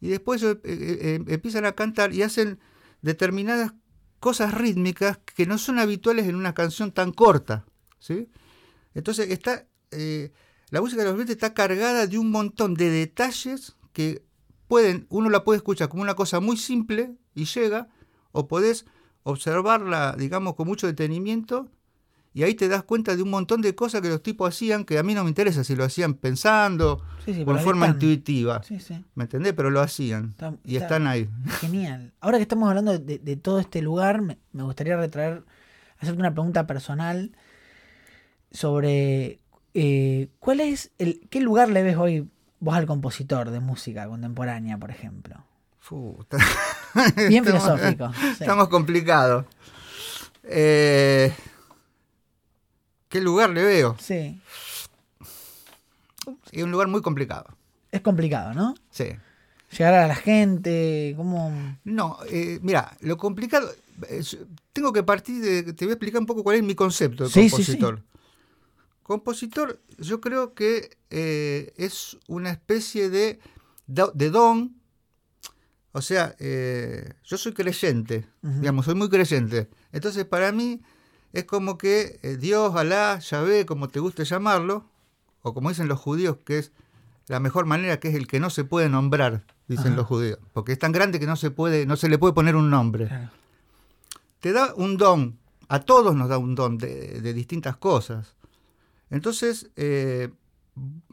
y 0.00 0.08
después 0.08 0.42
eh, 0.42 0.58
eh, 0.64 0.98
eh, 1.00 1.24
empiezan 1.28 1.64
a 1.66 1.72
cantar 1.72 2.12
y 2.14 2.22
hacen 2.22 2.58
determinadas 3.02 3.72
cosas 4.20 4.54
rítmicas 4.54 5.18
que 5.18 5.46
no 5.46 5.58
son 5.58 5.78
habituales 5.78 6.26
en 6.26 6.34
una 6.36 6.54
canción 6.54 6.90
tan 6.92 7.12
corta, 7.12 7.64
¿sí? 7.98 8.28
Entonces 8.94 9.30
está 9.30 9.66
eh, 9.90 10.32
la 10.70 10.80
música 10.80 11.02
de 11.02 11.08
los 11.08 11.16
Beatles 11.16 11.36
está 11.36 11.54
cargada 11.54 12.06
de 12.06 12.18
un 12.18 12.30
montón 12.30 12.74
de 12.74 12.90
detalles 12.90 13.76
que 13.92 14.24
pueden 14.68 15.06
uno 15.10 15.30
la 15.30 15.44
puede 15.44 15.58
escuchar 15.58 15.88
como 15.88 16.02
una 16.02 16.14
cosa 16.14 16.40
muy 16.40 16.56
simple 16.56 17.14
y 17.34 17.44
llega 17.44 17.88
o 18.32 18.48
podés 18.48 18.86
observarla 19.22 20.16
digamos 20.18 20.54
con 20.54 20.66
mucho 20.66 20.86
detenimiento 20.86 21.70
y 22.36 22.42
ahí 22.42 22.54
te 22.54 22.68
das 22.68 22.82
cuenta 22.82 23.16
de 23.16 23.22
un 23.22 23.30
montón 23.30 23.62
de 23.62 23.74
cosas 23.74 24.02
que 24.02 24.08
los 24.10 24.22
tipos 24.22 24.46
hacían 24.54 24.84
que 24.84 24.98
a 24.98 25.02
mí 25.02 25.14
no 25.14 25.22
me 25.24 25.30
interesa 25.30 25.64
si 25.64 25.74
lo 25.74 25.84
hacían 25.84 26.12
pensando 26.14 27.02
Sí, 27.24 27.32
sí, 27.32 27.44
o 27.46 27.50
en 27.50 27.58
forma 27.60 27.86
están. 27.86 27.96
intuitiva 28.02 28.62
Sí, 28.62 28.78
sí. 28.78 29.02
¿me 29.14 29.24
entendés? 29.24 29.54
pero 29.54 29.70
lo 29.70 29.80
hacían 29.80 30.28
Está- 30.30 30.54
y 30.62 30.74
está- 30.76 30.84
están 30.86 31.06
ahí 31.06 31.28
Genial. 31.60 32.12
Ahora 32.20 32.36
que 32.36 32.42
estamos 32.42 32.68
hablando 32.68 32.98
de, 32.98 33.18
de 33.18 33.36
todo 33.36 33.58
este 33.58 33.80
lugar, 33.80 34.20
me, 34.20 34.36
me 34.52 34.62
gustaría 34.64 34.96
retraer, 34.98 35.44
hacerte 35.98 36.20
una 36.20 36.32
pregunta 36.34 36.66
personal 36.66 37.32
sobre 38.50 39.40
eh, 39.74 40.28
cuál 40.38 40.60
es 40.60 40.90
el, 40.98 41.20
qué 41.30 41.40
lugar 41.40 41.68
le 41.70 41.82
ves 41.82 41.96
hoy 41.96 42.28
vos 42.60 42.74
al 42.76 42.86
compositor 42.86 43.50
de 43.50 43.60
música 43.60 44.06
contemporánea, 44.08 44.78
por 44.78 44.90
ejemplo. 44.90 45.36
Bien 47.28 47.44
Estamos- 47.46 47.62
filosófico. 47.62 48.10
Estamos 48.40 48.68
complicados. 48.68 49.44
Eh, 50.42 51.32
¿Qué 53.08 53.20
lugar 53.20 53.50
le 53.50 53.62
veo? 53.62 53.96
Sí. 54.00 54.40
Es 56.50 56.62
un 56.62 56.70
lugar 56.70 56.88
muy 56.88 57.02
complicado. 57.02 57.46
Es 57.92 58.00
complicado, 58.00 58.52
¿no? 58.54 58.74
Sí. 58.90 59.06
Llegar 59.76 59.94
a 59.94 60.06
la 60.06 60.14
gente, 60.16 61.14
cómo... 61.16 61.52
No, 61.84 62.18
eh, 62.28 62.58
mira, 62.62 62.96
lo 63.00 63.16
complicado. 63.16 63.70
eh, 64.08 64.22
yo 64.22 64.38
tengo 64.72 64.92
que 64.92 65.02
partir 65.02 65.42
de. 65.42 65.72
Te 65.72 65.84
voy 65.84 65.92
a 65.92 65.94
explicar 65.94 66.20
un 66.20 66.26
poco 66.26 66.42
cuál 66.42 66.56
es 66.56 66.62
mi 66.62 66.74
concepto 66.74 67.24
de 67.24 67.30
Sí, 67.30 67.44
sí, 67.44 67.50
compositor. 67.50 68.02
Compositor, 69.02 69.80
yo 69.98 70.20
creo 70.20 70.54
que 70.54 70.96
eh, 71.10 71.72
es 71.76 72.16
una 72.28 72.50
especie 72.50 73.08
de, 73.08 73.38
de 73.86 74.30
don. 74.30 74.74
O 75.92 76.02
sea, 76.02 76.34
eh, 76.38 77.14
yo 77.24 77.38
soy 77.38 77.52
creyente, 77.54 78.26
digamos, 78.42 78.84
soy 78.84 78.94
muy 78.94 79.08
creyente. 79.08 79.68
Entonces, 79.92 80.24
para 80.26 80.52
mí, 80.52 80.82
es 81.38 81.44
como 81.44 81.76
que 81.76 82.18
eh, 82.22 82.36
Dios, 82.38 82.74
Alá, 82.76 83.18
Yahvé, 83.18 83.66
como 83.66 83.88
te 83.88 84.00
guste 84.00 84.24
llamarlo, 84.24 84.88
o 85.42 85.52
como 85.52 85.68
dicen 85.68 85.86
los 85.86 86.00
judíos, 86.00 86.38
que 86.44 86.58
es 86.58 86.72
la 87.28 87.40
mejor 87.40 87.66
manera, 87.66 88.00
que 88.00 88.08
es 88.08 88.14
el 88.14 88.26
que 88.26 88.40
no 88.40 88.48
se 88.48 88.64
puede 88.64 88.88
nombrar, 88.88 89.44
dicen 89.68 89.88
Ajá. 89.88 89.96
los 89.96 90.06
judíos, 90.06 90.38
porque 90.54 90.72
es 90.72 90.78
tan 90.78 90.92
grande 90.92 91.20
que 91.20 91.26
no 91.26 91.36
se 91.36 91.50
puede, 91.50 91.84
no 91.84 91.96
se 91.96 92.08
le 92.08 92.16
puede 92.16 92.32
poner 92.32 92.56
un 92.56 92.70
nombre. 92.70 93.10
Te 94.40 94.52
da 94.52 94.72
un 94.76 94.96
don, 94.96 95.38
a 95.68 95.80
todos 95.80 96.16
nos 96.16 96.30
da 96.30 96.38
un 96.38 96.54
don 96.54 96.78
de, 96.78 97.20
de 97.20 97.34
distintas 97.34 97.76
cosas. 97.76 98.34
Entonces, 99.10 99.70
eh, 99.76 100.30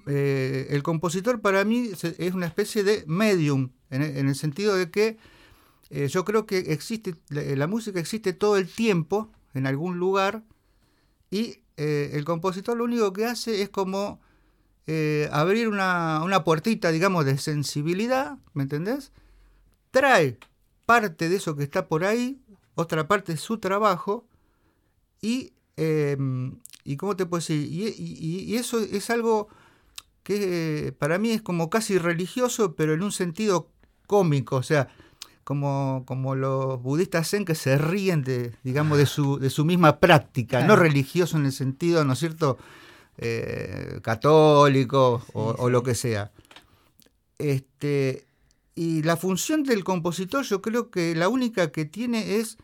eh, 0.08 0.68
el 0.70 0.84
compositor 0.84 1.42
para 1.42 1.66
mí 1.66 1.90
es 2.18 2.34
una 2.34 2.46
especie 2.46 2.84
de 2.84 3.04
medium, 3.08 3.72
en 3.90 4.04
el, 4.04 4.18
en 4.18 4.30
el 4.30 4.36
sentido 4.36 4.76
de 4.76 4.90
que 4.90 5.18
eh, 5.90 6.08
yo 6.08 6.24
creo 6.24 6.46
que 6.46 6.60
existe, 6.60 7.16
la, 7.28 7.42
la 7.42 7.68
música 7.68 8.00
existe 8.00 8.32
todo 8.32 8.56
el 8.56 8.70
tiempo 8.70 9.30
en 9.54 9.68
algún 9.68 10.00
lugar 10.00 10.44
y 11.32 11.60
eh, 11.78 12.12
el 12.14 12.26
compositor 12.26 12.78
lo 12.78 12.84
único 12.86 13.14
que 13.14 13.26
hace 13.26 13.62
es 13.62 13.70
como 13.70 14.20
eh, 14.88 15.30
abrir 15.32 15.68
una, 15.70 16.22
una 16.24 16.44
puertita, 16.44 16.92
digamos, 16.92 17.26
de 17.26 17.38
sensibilidad, 17.38 18.38
¿me 18.54 18.64
entendés? 18.64 19.12
Trae 19.92 20.38
parte 20.86 21.30
de 21.30 21.38
eso 21.38 21.56
que 21.56 21.64
está 21.64 21.88
por 21.88 22.04
ahí, 22.06 22.42
otra 22.76 23.08
parte 23.08 23.34
es 23.34 23.42
su 23.42 23.60
trabajo 23.60 24.26
y, 25.22 25.54
eh, 25.78 26.18
y 26.84 26.98
¿cómo 26.98 27.16
te 27.16 27.26
puedo 27.26 27.40
decir? 27.40 27.62
Y, 27.72 27.88
y- 27.90 28.44
y 28.46 28.56
eso 28.58 28.80
es 28.80 29.10
algo 29.10 29.48
que 30.24 30.88
eh, 30.88 30.92
para 30.94 31.18
mí 31.18 31.32
es 31.32 31.42
como 31.42 31.70
casi 31.70 31.98
religioso, 31.98 32.76
pero 32.76 32.94
en 32.94 33.04
un 33.04 33.12
sentido 33.12 33.70
cómico, 34.08 34.58
o 34.58 34.64
sea, 34.64 34.90
como, 35.44 36.04
como 36.06 36.36
los 36.36 36.82
budistas 36.82 37.30
zen 37.30 37.46
que 37.46 37.56
se 37.56 37.78
ríen 37.78 38.24
de, 38.24 38.54
digamos, 38.64 38.98
de 38.98 39.06
su, 39.06 39.40
de 39.40 39.50
su 39.50 39.66
misma 39.66 40.00
práctica, 40.00 40.66
no 40.66 40.76
religioso 40.76 41.38
en 41.38 41.46
el 41.46 41.52
sentido, 41.52 42.04
¿no 42.06 42.14
es 42.14 42.20
cierto?, 42.20 42.58
eh, 43.18 44.00
católico 44.02 45.24
o, 45.34 45.52
Sí, 45.52 45.58
o 45.60 45.66
sí. 45.68 45.72
lo 45.72 45.84
que 45.84 45.96
sea. 45.96 46.32
Este, 47.38 48.26
y 48.76 49.04
la 49.04 49.18
función 49.18 49.64
del 49.64 49.84
compositor 49.84 50.44
yo 50.46 50.62
creo 50.62 50.90
que 50.90 51.16
la 51.16 51.30
única 51.30 51.72
que 51.72 51.86
tiene 51.86 52.38
es 52.38 52.58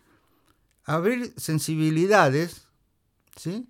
abrir 0.85 1.33
sensibilidades, 1.37 2.67
¿sí? 3.35 3.67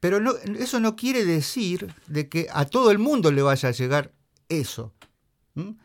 Pero 0.00 0.20
no, 0.20 0.32
eso 0.58 0.80
no 0.80 0.96
quiere 0.96 1.24
decir 1.24 1.94
de 2.08 2.28
que 2.28 2.48
a 2.52 2.64
todo 2.66 2.90
el 2.90 2.98
mundo 2.98 3.30
le 3.30 3.42
vaya 3.42 3.68
a 3.68 3.72
llegar 3.72 4.12
eso. 4.48 4.92
¿m? 5.54 5.76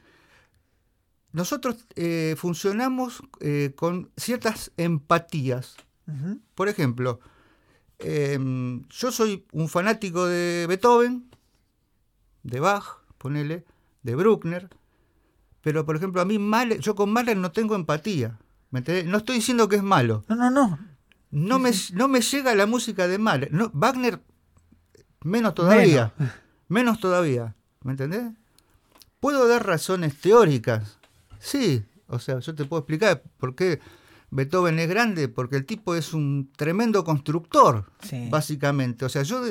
Nosotros 1.32 1.86
eh, 1.96 2.36
funcionamos 2.38 3.22
eh, 3.40 3.74
con 3.76 4.10
ciertas 4.18 4.72
empatías. 4.78 5.76
Por 6.56 6.70
ejemplo, 6.70 7.20
em, 8.00 8.84
yo 8.90 9.12
soy 9.12 9.46
un 9.52 9.70
fanático 9.70 10.26
de 10.26 10.66
Beethoven, 10.68 11.30
de 12.42 12.60
Bach, 12.60 13.04
ponele, 13.20 13.64
de 14.02 14.16
Bruckner, 14.16 14.70
pero 15.62 15.86
por 15.86 15.96
ejemplo 15.98 16.20
a 16.20 16.26
mí 16.26 16.40
Mahler, 16.40 16.80
yo 16.80 16.96
con 16.96 17.14
Mahler 17.14 17.38
no 17.38 17.52
tengo 17.52 17.76
empatía. 17.76 18.40
¿me 18.72 18.80
entendés? 18.80 19.06
No 19.06 19.18
estoy 19.18 19.36
diciendo 19.38 19.68
que 19.68 19.78
es 19.78 19.84
malo. 19.84 20.24
No, 20.28 20.36
no, 20.36 20.52
no. 20.52 20.80
No, 21.32 21.60
me, 21.60 21.72
no 21.94 22.08
me 22.08 22.22
llega 22.22 22.56
la 22.56 22.66
música 22.66 23.08
de 23.08 23.18
Mahler. 23.18 23.54
No, 23.54 23.70
Wagner, 23.74 24.22
menos 25.24 25.54
todavía. 25.54 26.14
Menos 26.68 27.00
todavía. 27.00 27.56
¿Me 27.84 27.92
entendés? 27.92 28.32
Puedo 29.20 29.48
dar 29.48 29.66
razones 29.66 30.20
teóricas. 30.20 30.99
Sí. 31.40 31.84
O 32.08 32.20
sea, 32.20 32.40
yo 32.40 32.56
te 32.56 32.66
puedo 32.66 32.80
explicar 32.82 33.24
por 33.38 33.56
qué 33.56 33.80
Beethoven 34.32 34.78
es 34.80 34.88
grande. 34.90 35.28
Porque 35.28 35.56
el 35.56 35.66
tipo 35.66 35.96
es 35.96 36.14
un 36.14 36.52
tremendo 36.56 37.04
constructor, 37.04 37.86
Sí. 38.02 38.28
básicamente. 38.30 39.06
O 39.06 39.10
sea, 39.10 39.24
yo, 39.24 39.44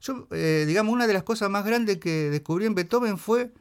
yo 0.00 0.28
eh, 0.32 0.64
digamos, 0.66 0.92
una 0.92 1.06
de 1.06 1.12
las 1.14 1.22
cosas 1.22 1.48
más 1.50 1.64
grandes 1.64 1.98
que 1.98 2.30
descubrí 2.30 2.66
en 2.66 2.74
Beethoven 2.74 3.18
fue, 3.18 3.52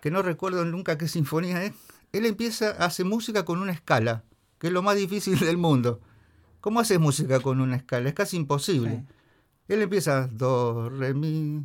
que 0.00 0.10
no 0.10 0.22
recuerdo 0.22 0.64
nunca 0.64 0.98
qué 0.98 1.08
sinfonía 1.08 1.64
es, 1.64 1.72
él 2.12 2.26
empieza, 2.26 2.70
hace 2.70 3.04
música 3.04 3.44
con 3.44 3.60
una 3.60 3.72
escala, 3.72 4.24
que 4.58 4.68
es 4.68 4.72
lo 4.72 4.82
más 4.82 4.96
difícil 4.96 5.38
del 5.40 5.56
mundo. 5.56 6.00
¿Cómo 6.60 6.80
haces 6.80 6.98
música 6.98 7.40
con 7.40 7.60
una 7.60 7.76
escala? 7.76 8.08
Es 8.08 8.14
casi 8.14 8.36
imposible. 8.36 8.90
Sí. 9.06 9.14
Él 9.74 9.82
empieza 9.82 10.26
do, 10.28 10.88
re, 10.90 11.12
mi, 11.14 11.62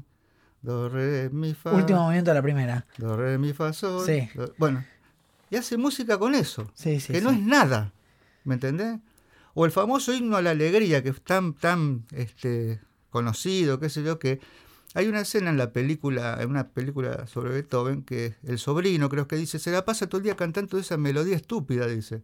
do, 0.62 0.90
re, 0.90 1.30
mi, 1.32 1.54
fa. 1.54 1.72
Último 1.72 2.04
movimiento 2.04 2.32
de 2.32 2.36
la 2.36 2.42
primera. 2.42 2.86
Do, 2.98 3.16
re, 3.18 3.38
mi, 3.38 3.54
fa, 3.54 3.74
sol. 3.74 4.06
Sí. 4.06 4.30
do- 4.36 4.54
bueno, 4.58 4.84
y 5.52 5.58
hace 5.58 5.78
música 5.78 6.18
con 6.18 6.34
eso, 6.34 6.72
Sí, 6.74 7.00
sí. 7.00 7.12
que 7.14 7.20
sí. 7.20 7.24
no 7.24 7.30
es 7.30 7.40
nada. 7.40 7.94
¿Me 8.46 8.56
entendés? 8.56 9.00
O 9.54 9.66
el 9.66 9.72
famoso 9.72 10.14
himno 10.14 10.38
a 10.38 10.42
la 10.42 10.52
alegría, 10.52 11.04
que 11.04 11.10
es 11.10 11.22
tan, 11.22 11.54
tan 11.54 12.06
este, 12.12 12.80
conocido, 13.10 13.78
qué 13.80 13.90
sé 13.90 14.02
yo, 14.02 14.18
que 14.18 14.40
hay 14.94 15.08
una 15.08 15.20
escena 15.22 15.50
en 15.50 15.58
la 15.58 15.74
película, 15.74 16.38
en 16.42 16.50
una 16.50 16.70
película 16.70 17.28
sobre 17.28 17.52
Beethoven, 17.52 18.04
que 18.04 18.36
el 18.44 18.60
sobrino 18.60 19.10
creo 19.10 19.28
que 19.28 19.36
dice, 19.36 19.60
se 19.60 19.72
la 19.72 19.84
pasa 19.84 20.08
todo 20.08 20.20
el 20.20 20.24
día 20.24 20.38
cantando 20.38 20.78
esa 20.78 20.96
melodía 20.98 21.36
estúpida, 21.36 21.86
dice. 21.86 22.24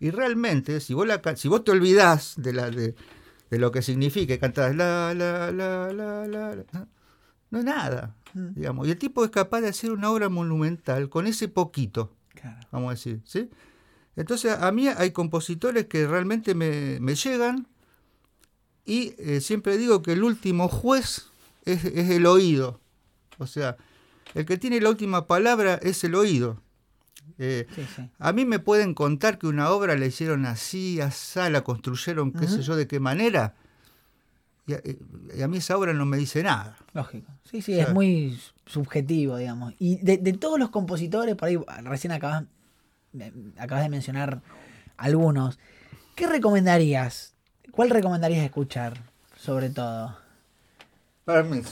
Y 0.00 0.10
realmente, 0.10 0.80
si 0.80 0.92
vos, 0.92 1.06
la, 1.06 1.22
si 1.36 1.46
vos 1.48 1.62
te 1.64 1.70
olvidás 1.70 2.34
de, 2.36 2.52
la, 2.52 2.70
de, 2.70 2.96
de 3.48 3.58
lo 3.58 3.70
que 3.70 3.80
significa 3.80 4.34
y 4.34 4.38
cantás 4.38 4.74
la, 4.74 5.14
la, 5.14 5.52
la, 5.52 5.92
la, 5.92 6.26
la, 6.26 6.56
la, 6.56 6.64
no, 6.72 6.88
no 7.50 7.58
es 7.60 7.64
nada. 7.64 8.16
Mm. 8.34 8.54
Digamos. 8.54 8.88
Y 8.88 8.90
el 8.90 8.98
tipo 8.98 9.24
es 9.24 9.30
capaz 9.30 9.60
de 9.60 9.68
hacer 9.68 9.92
una 9.92 10.10
obra 10.10 10.28
monumental 10.28 11.08
con 11.08 11.28
ese 11.28 11.46
poquito 11.48 12.12
Claro. 12.40 12.58
vamos 12.70 12.88
a 12.88 12.94
decir, 12.94 13.20
¿sí? 13.24 13.50
Entonces, 14.16 14.52
a 14.58 14.70
mí 14.72 14.88
hay 14.88 15.10
compositores 15.10 15.86
que 15.86 16.06
realmente 16.06 16.54
me, 16.54 16.98
me 17.00 17.14
llegan 17.14 17.66
y 18.84 19.14
eh, 19.18 19.40
siempre 19.40 19.76
digo 19.76 20.02
que 20.02 20.12
el 20.12 20.22
último 20.22 20.68
juez 20.68 21.26
es, 21.64 21.84
es 21.84 22.10
el 22.10 22.24
oído. 22.26 22.80
O 23.38 23.46
sea, 23.46 23.76
el 24.34 24.46
que 24.46 24.56
tiene 24.56 24.80
la 24.80 24.90
última 24.90 25.26
palabra 25.26 25.74
es 25.82 26.02
el 26.04 26.14
oído. 26.14 26.62
Eh, 27.38 27.66
Sí, 27.74 27.82
sí. 27.94 28.08
a 28.18 28.32
mí 28.32 28.44
me 28.46 28.58
pueden 28.60 28.94
contar 28.94 29.38
que 29.38 29.46
una 29.48 29.70
obra 29.70 29.96
la 29.98 30.06
hicieron 30.06 30.46
así, 30.46 31.00
asá, 31.00 31.50
la 31.50 31.62
construyeron, 31.64 32.32
qué 32.32 32.46
sé 32.46 32.62
yo, 32.62 32.76
de 32.76 32.86
qué 32.86 33.00
manera. 33.00 33.54
Y 34.66 34.74
a, 34.74 34.82
y 35.36 35.42
a 35.42 35.48
mí 35.48 35.58
esa 35.58 35.76
obra 35.76 35.92
no 35.92 36.06
me 36.06 36.16
dice 36.16 36.42
nada. 36.42 36.76
Lógico. 36.94 37.30
Sí, 37.50 37.60
sí, 37.62 37.72
O 37.72 37.76
sea- 37.76 37.84
es 37.88 37.92
muy 37.92 38.40
subjetivo, 38.66 39.36
digamos. 39.36 39.74
Y 39.78 39.96
de, 39.98 40.18
de 40.18 40.32
todos 40.32 40.58
los 40.58 40.70
compositores, 40.70 41.34
por 41.36 41.48
ahí 41.48 41.58
recién 41.84 42.12
acabas, 42.12 42.44
acabas 43.58 43.84
de 43.84 43.90
mencionar 43.90 44.42
algunos. 44.96 45.58
¿Qué 46.14 46.26
recomendarías? 46.26 47.34
¿Cuál 47.70 47.90
recomendarías 47.90 48.44
escuchar, 48.44 48.94
sobre 49.36 49.70
todo? 49.70 50.16
Permiso. 51.24 51.70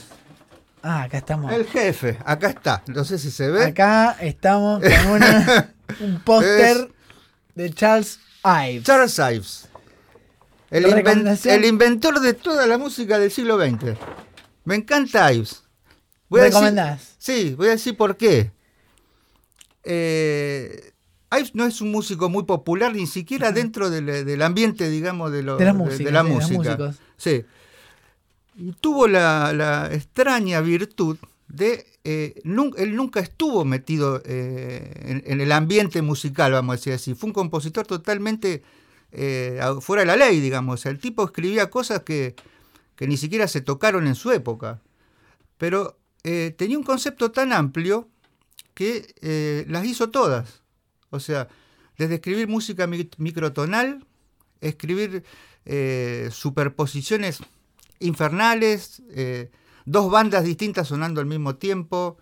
Ah, 0.83 1.03
acá 1.03 1.17
estamos. 1.17 1.51
El 1.51 1.65
jefe, 1.65 2.17
acá 2.25 2.49
está. 2.49 2.83
No 2.87 3.03
sé 3.05 3.17
si 3.17 3.31
se 3.31 3.49
ve. 3.49 3.65
Acá 3.65 4.15
estamos 4.21 4.81
con 4.83 5.07
una- 5.13 5.73
un 5.99 6.19
póster 6.19 6.91
de 7.55 7.73
Charles 7.73 8.19
Ives. 8.43 8.83
Charles 8.83 9.17
Ives. 9.19 9.67
El 10.69 11.65
inventor 11.65 12.19
de 12.19 12.33
toda 12.33 12.67
la 12.67 12.77
música 12.77 13.17
del 13.17 13.31
siglo 13.31 13.57
XX. 13.59 13.97
Me 14.65 14.75
encanta 14.75 15.31
Ives. 15.33 15.63
Voy 16.29 16.41
decir- 16.41 16.53
¿Recomendás? 16.53 17.15
sí, 17.17 17.53
voy 17.57 17.67
a 17.67 17.71
decir 17.71 17.95
por 17.97 18.17
qué. 18.17 18.51
Eh, 19.83 20.91
Ives 21.31 21.53
no 21.55 21.65
es 21.65 21.81
un 21.81 21.91
músico 21.91 22.29
muy 22.29 22.43
popular, 22.43 22.93
ni 22.95 23.07
siquiera 23.07 23.51
dentro 23.51 23.89
del, 23.89 24.05
del 24.25 24.41
ambiente, 24.41 24.89
digamos, 24.89 25.31
de, 25.31 25.43
lo- 25.43 25.57
De 25.57 25.65
la 25.65 25.73
de- 25.73 25.77
música, 25.77 26.03
de 26.05 26.11
la 26.11 26.23
los 26.23 26.31
música. 26.31 26.95
Sí. 27.17 27.43
Y 28.57 28.71
tuvo 28.73 29.07
la, 29.07 29.51
la 29.53 29.89
extraña 29.93 30.61
virtud 30.61 31.17
de. 31.47 31.85
eh, 32.03 32.41
nun- 32.45 32.73
él 32.77 32.95
nunca 32.95 33.19
estuvo 33.19 33.65
metido 33.65 34.21
eh, 34.25 34.91
en, 35.05 35.23
en 35.25 35.41
el 35.41 35.51
ambiente 35.51 36.01
musical, 36.01 36.53
vamos 36.53 36.73
a 36.73 36.77
decir 36.77 36.93
así. 36.93 37.15
Fue 37.15 37.27
un 37.27 37.33
compositor 37.33 37.85
totalmente 37.85 38.63
eh, 39.11 39.59
fuera 39.81 40.01
de 40.03 40.05
la 40.07 40.15
ley, 40.15 40.39
digamos. 40.39 40.79
O 40.79 40.81
sea, 40.83 40.91
el 40.91 40.99
tipo 40.99 41.23
escribía 41.25 41.69
cosas 41.69 42.01
que, 42.01 42.35
que 42.95 43.07
ni 43.07 43.17
siquiera 43.17 43.47
se 43.47 43.61
tocaron 43.61 44.07
en 44.07 44.15
su 44.15 44.31
época. 44.31 44.79
Pero 45.57 45.97
eh, 46.25 46.53
tenía 46.57 46.77
un 46.77 46.83
concepto 46.83 47.29
tan 47.31 47.53
amplio 47.53 48.09
que 48.73 49.13
eh, 49.21 49.63
las 49.69 49.85
hizo 49.85 50.09
todas. 50.09 50.63
O 51.11 51.19
sea, 51.19 51.47
desde 51.97 52.15
escribir 52.15 52.47
música 52.47 52.87
mi- 52.87 53.09
microtonal, 53.17 54.05
escribir 54.59 55.23
eh, 55.65 56.29
superposiciones 56.31 57.39
infernales, 57.99 59.01
dos 59.85 60.11
bandas 60.11 60.43
distintas 60.43 60.87
sonando 60.89 61.21
al 61.21 61.27
mismo 61.27 61.55
tiempo, 61.55 62.17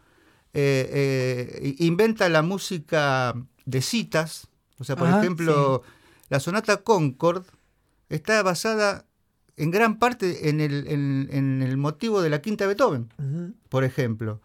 inventa 1.80 2.30
la 2.30 2.42
música 2.44 3.34
de 3.66 3.82
citas, 3.82 4.48
o 4.78 4.84
sea, 4.84 4.96
por 4.96 5.08
ejemplo, 5.20 5.82
la 6.30 6.40
sonata 6.40 6.78
Concord 6.84 7.46
está 8.10 8.44
basada 8.44 9.06
en 9.58 9.72
gran 9.72 10.00
parte 10.00 10.50
en 10.50 10.60
el, 10.62 10.88
en- 10.88 11.30
en 11.32 11.62
el 11.62 11.78
motivo 11.78 12.22
de 12.22 12.30
la 12.30 12.42
quinta 12.42 12.66
Beethoven 12.68 13.10
por 13.70 13.84
ejemplo. 13.84 14.42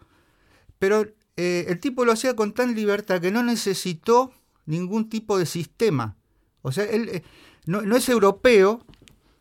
Pero 0.77 1.05
eh, 1.37 1.65
el 1.67 1.79
tipo 1.79 2.05
lo 2.05 2.11
hacía 2.11 2.35
con 2.35 2.53
tan 2.53 2.75
libertad 2.75 3.19
que 3.21 3.31
no 3.31 3.43
necesitó 3.43 4.31
ningún 4.65 5.09
tipo 5.09 5.37
de 5.37 5.45
sistema. 5.45 6.15
O 6.61 6.71
sea, 6.71 6.83
él 6.85 7.09
eh, 7.09 7.23
no, 7.65 7.81
no 7.81 7.95
es 7.95 8.07
europeo, 8.09 8.85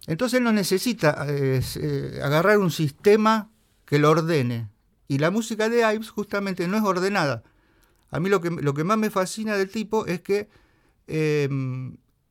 entonces 0.07 0.39
él 0.39 0.45
no 0.45 0.53
necesita 0.53 1.27
eh, 1.29 1.61
agarrar 2.23 2.59
un 2.59 2.71
sistema 2.71 3.51
que 3.85 3.99
lo 3.99 4.11
ordene. 4.11 4.69
Y 5.07 5.19
la 5.19 5.31
música 5.31 5.69
de 5.69 5.79
Ives 5.95 6.11
justamente 6.11 6.67
no 6.69 6.77
es 6.77 6.83
ordenada. 6.83 7.43
A 8.11 8.21
mí 8.21 8.29
lo 8.29 8.41
que, 8.41 8.51
lo 8.51 8.75
que 8.75 8.85
más 8.85 8.97
me 8.99 9.11
fascina 9.11 9.57
del 9.57 9.69
tipo 9.71 10.07
es 10.07 10.21
que, 10.23 10.49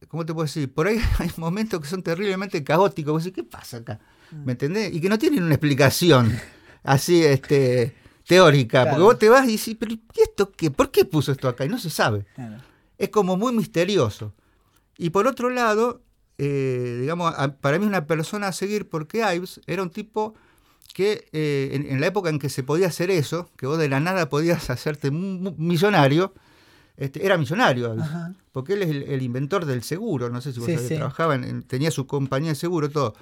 ¿cómo 0.08 0.26
te 0.26 0.34
puedo 0.34 0.46
decir? 0.46 0.72
Por 0.74 0.88
ahí 0.88 1.00
hay 1.20 1.32
momentos 1.38 1.80
que 1.82 1.88
son 1.88 2.04
terriblemente 2.04 2.64
caóticos. 2.64 3.14
Vos 3.14 3.24
decís, 3.24 3.36
¿qué 3.36 3.44
pasa 3.44 3.78
acá? 3.78 4.00
¿Me 4.32 4.54
entendés? 4.54 4.94
Y 4.94 5.00
que 5.02 5.10
no 5.10 5.18
tienen 5.18 5.44
una 5.44 5.54
explicación 5.56 6.38
así 6.84 7.24
este, 7.24 7.96
teórica. 8.28 8.86
Porque 8.86 9.02
vos 9.04 9.18
te 9.20 9.30
vas 9.30 9.48
y 9.48 9.54
decís, 9.58 9.76
¿pero 9.80 9.94
¿y 9.94 10.02
esto 10.22 10.52
qué? 10.52 10.70
¿Por 10.70 10.92
qué 10.92 11.06
puso 11.06 11.32
esto 11.32 11.48
acá? 11.48 11.66
Y 11.66 11.70
no 11.70 11.80
se 11.80 11.90
sabe 11.90 12.26
Claro. 12.36 12.58
es 12.98 13.10
como 13.10 13.38
muy 13.38 13.54
misterioso. 13.54 14.34
Y 14.98 15.12
por 15.12 15.28
otro 15.28 15.50
lado, 15.50 16.02
eh, 16.38 16.98
digamos, 17.02 17.34
para 17.62 17.78
mí 17.80 17.86
es 17.86 17.90
una 17.90 18.06
persona 18.06 18.48
a 18.50 18.52
seguir 18.52 18.90
porque 18.90 19.20
Ives 19.36 19.62
era 19.66 19.82
un 19.84 19.90
tipo 19.92 20.34
que 20.94 21.28
eh, 21.32 21.70
en, 21.74 21.86
en 21.90 22.02
la 22.02 22.08
época 22.08 22.30
en 22.30 22.40
que 22.40 22.50
se 22.50 22.64
podía 22.64 22.88
hacer 22.88 23.12
eso, 23.12 23.50
que 23.56 23.68
vos 23.68 23.78
de 23.78 23.88
la 23.88 24.00
nada 24.00 24.30
podías 24.30 24.70
hacerte 24.70 25.12
millonario, 25.12 26.34
este, 26.98 27.26
era 27.26 27.38
millonario, 27.38 27.94
Ajá. 28.00 28.34
porque 28.52 28.74
él 28.74 28.82
es 28.84 28.90
el, 28.90 29.04
el 29.04 29.22
inventor 29.22 29.66
del 29.66 29.84
seguro, 29.84 30.30
no 30.30 30.42
sé 30.42 30.52
si 30.52 30.60
vos 30.60 30.66
Sí, 30.68 30.74
sabés, 30.74 30.88
sí. 30.90 30.96
trabajaba, 30.96 31.36
en- 31.36 31.44
en- 31.44 31.64
tenía 31.64 31.92
su 31.92 32.08
compañía 32.08 32.50
de 32.50 32.56
seguro, 32.56 32.90
todo. 32.90 33.14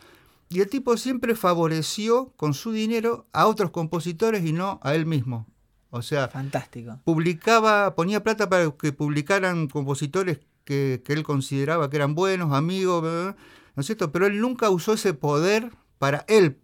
Y 0.49 0.61
el 0.61 0.69
tipo 0.69 0.95
siempre 0.97 1.35
favoreció 1.35 2.31
con 2.37 2.53
su 2.53 2.71
dinero 2.71 3.27
a 3.33 3.47
otros 3.47 3.71
compositores 3.71 4.45
y 4.45 4.53
no 4.53 4.79
a 4.83 4.95
él 4.95 5.05
mismo. 5.05 5.45
O 5.89 6.01
sea, 6.01 6.27
Fantástico. 6.27 6.99
publicaba, 7.03 7.95
ponía 7.95 8.21
plata 8.23 8.49
para 8.49 8.69
que 8.71 8.91
publicaran 8.93 9.67
compositores 9.67 10.39
que, 10.63 11.01
que 11.05 11.13
él 11.13 11.23
consideraba 11.23 11.89
que 11.89 11.95
eran 11.97 12.15
buenos, 12.15 12.51
amigos, 12.53 13.03
¿no 13.03 13.79
es 13.81 13.85
cierto? 13.85 14.11
Pero 14.11 14.25
él 14.27 14.39
nunca 14.41 14.69
usó 14.69 14.93
ese 14.93 15.13
poder 15.13 15.71
para 15.97 16.25
él 16.27 16.57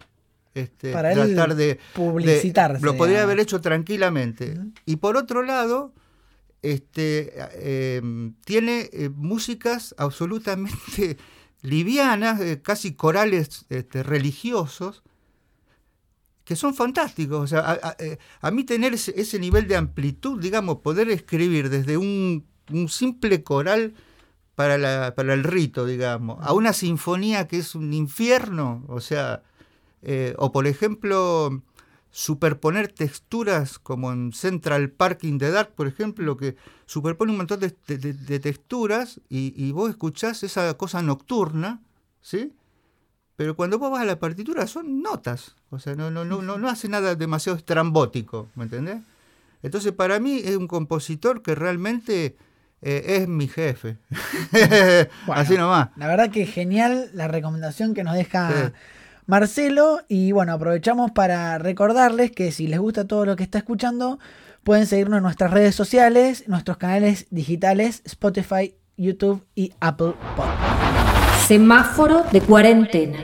este, 0.54 0.92
Para 0.92 1.14
él 1.14 1.34
tratar 1.34 1.56
de 1.56 1.80
publicitarse, 1.94 2.80
de- 2.80 2.86
lo 2.86 2.98
podría 2.98 3.24
haber 3.24 3.40
hecho 3.40 3.62
tranquilamente. 3.62 4.60
Y 4.86 4.98
por 4.98 5.16
otro 5.18 5.44
lado, 5.44 5.94
este, 6.62 7.34
eh, 7.36 8.02
tiene 8.46 8.90
eh, 8.94 9.10
músicas 9.10 9.96
absolutamente 9.98 11.18
livianas, 11.62 12.40
eh, 12.40 12.62
casi 12.62 12.94
corales 12.94 13.66
este, 13.70 14.04
religiosos, 14.04 15.04
que 16.46 16.56
son 16.56 16.74
fantásticos. 16.74 17.42
O 17.42 17.48
sea, 17.48 17.96
a, 18.42 18.52
mí 18.52 18.64
tener 18.64 18.94
ese, 18.94 19.40
nivel 19.40 19.68
de 19.68 19.78
amplitud, 19.78 20.40
digamos, 20.42 20.78
poder 20.80 21.10
escribir 21.10 21.70
desde 21.70 21.98
un, 21.98 22.46
simple 22.88 23.44
coral 23.44 23.94
para, 24.56 25.14
para 25.16 25.34
el 25.34 25.44
rito, 25.44 25.86
digamos, 25.86 26.40
a 26.42 26.54
una 26.54 26.74
sinfonía 26.74 27.48
que 27.48 27.58
es 27.58 27.76
un 27.76 27.94
infierno, 27.94 28.84
o 28.88 29.02
sea, 29.02 29.44
o 30.38 30.52
por 30.52 30.68
ejemplo, 30.68 31.62
superponer 32.12 32.90
texturas 32.90 33.80
como 33.80 34.12
en 34.12 34.34
Central 34.34 34.90
Park 34.92 35.20
in 35.24 35.38
the 35.40 35.50
Dark, 35.50 35.72
por 35.76 35.88
ejemplo, 35.88 36.36
que 36.38 36.56
superpone 36.86 37.32
un 37.32 37.38
montón 37.38 37.60
de, 37.62 37.76
de- 37.88 37.98
de- 37.98 38.14
de 38.14 38.40
texturas 38.40 39.22
y, 39.30 39.54
y 39.56 39.72
vos 39.72 39.90
escuchás 39.90 40.44
esa 40.44 40.74
cosa 40.76 41.02
nocturna, 41.02 41.82
¿sí? 42.20 42.54
Pero 43.38 43.56
cuando 43.56 43.80
vos 43.80 43.90
vas 43.92 44.02
a 44.02 44.06
la 44.06 44.20
partitura 44.20 44.68
son 44.68 45.02
notas, 45.02 45.56
o 45.70 45.80
sea, 45.80 45.96
no, 45.96 46.12
no, 46.12 46.26
no, 46.26 46.42
no, 46.42 46.58
no 46.58 46.70
hace 46.70 46.90
nada 46.90 47.16
demasiado 47.16 47.58
estrambótico, 47.58 48.50
¿me 48.56 48.66
entendés? 48.66 48.98
Entonces 49.64 49.92
para 49.94 50.20
mí 50.20 50.42
es 50.44 50.58
un 50.58 50.68
compositor 50.68 51.42
que 51.42 51.56
realmente 51.56 52.36
eh, 52.82 53.04
es 53.22 53.28
mi 53.28 53.48
jefe. 53.48 53.98
Bueno, 55.26 55.42
Así 55.42 55.56
nomás. 55.56 55.90
La 55.96 56.08
verdad 56.08 56.30
que 56.30 56.46
genial 56.46 57.10
la 57.14 57.28
recomendación 57.28 57.94
que 57.94 58.04
nos 58.04 58.16
deja 58.16 58.50
Sí. 58.68 58.74
Marcelo. 59.26 60.02
Y 60.08 60.32
bueno, 60.32 60.54
aprovechamos 60.54 61.12
para 61.12 61.58
recordarles 61.58 62.32
que 62.32 62.52
si 62.52 62.68
les 62.68 62.80
gusta 62.80 63.06
todo 63.08 63.26
lo 63.26 63.36
que 63.36 63.44
está 63.44 63.60
escuchando, 63.60 64.20
pueden 64.64 64.86
seguirnos 64.86 65.18
en 65.18 65.24
nuestras 65.24 65.52
redes 65.52 65.76
sociales, 65.76 66.46
nuestros 66.48 66.78
canales 66.78 67.28
digitales, 67.30 68.02
Spotify, 68.06 68.76
YouTube 68.98 69.46
y 69.56 69.74
Apple 69.80 70.14
Podcast. 70.36 71.48
Semáforo 71.48 72.24
de 72.32 72.42
cuarentena. 72.42 73.20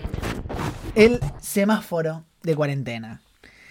El 0.95 1.19
semáforo 1.39 2.25
de 2.43 2.55
cuarentena. 2.55 3.21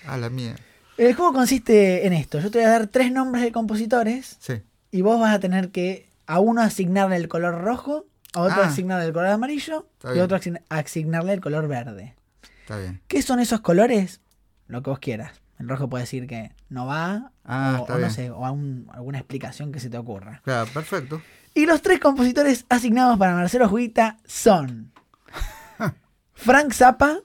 A 0.06 0.16
la 0.16 0.30
mía. 0.30 0.54
El 0.96 1.14
juego 1.14 1.32
consiste 1.32 2.06
en 2.06 2.12
esto. 2.12 2.38
Yo 2.40 2.50
te 2.50 2.58
voy 2.58 2.66
a 2.66 2.70
dar 2.70 2.86
tres 2.86 3.12
nombres 3.12 3.42
de 3.44 3.52
compositores 3.52 4.36
Sí. 4.40 4.54
y 4.92 5.02
vos 5.02 5.20
vas 5.20 5.34
a 5.34 5.40
tener 5.40 5.70
que 5.70 6.08
a 6.26 6.40
uno 6.40 6.62
asignarle 6.62 7.16
el 7.16 7.28
color 7.28 7.60
rojo, 7.60 8.06
a 8.36 8.40
otro 8.42 8.62
Ah. 8.62 8.66
asignarle 8.66 9.06
el 9.06 9.12
color 9.12 9.28
amarillo 9.28 9.86
Está 9.94 10.14
y 10.14 10.18
a 10.20 10.24
otro 10.24 10.36
asign- 10.38 10.62
asignarle 10.68 11.32
el 11.32 11.40
color 11.40 11.66
verde. 11.68 12.14
Está 12.62 12.78
bien. 12.78 13.00
¿Qué 13.08 13.22
son 13.22 13.40
esos 13.40 13.60
colores? 13.60 14.20
Lo 14.68 14.82
que 14.82 14.90
vos 14.90 14.98
quieras. 14.98 15.40
El 15.58 15.68
rojo 15.68 15.88
puede 15.88 16.02
decir 16.04 16.26
que 16.26 16.52
no 16.68 16.84
va, 16.86 17.32
Ah, 17.44 17.82
o, 17.88 17.98
no 17.98 18.10
sé, 18.10 18.30
o 18.30 18.44
alguna 18.44 19.18
explicación 19.18 19.72
que 19.72 19.80
se 19.80 19.88
te 19.88 19.96
ocurra. 19.96 20.42
Claro, 20.44 20.68
perfecto. 20.72 21.22
Y 21.54 21.64
los 21.64 21.80
tres 21.80 21.98
compositores 22.00 22.66
asignados 22.68 23.18
para 23.18 23.34
Marcelo 23.34 23.68
Juguita 23.68 24.18
son 24.26 24.92
Frank 26.34 26.72
Zappa, 26.74 27.20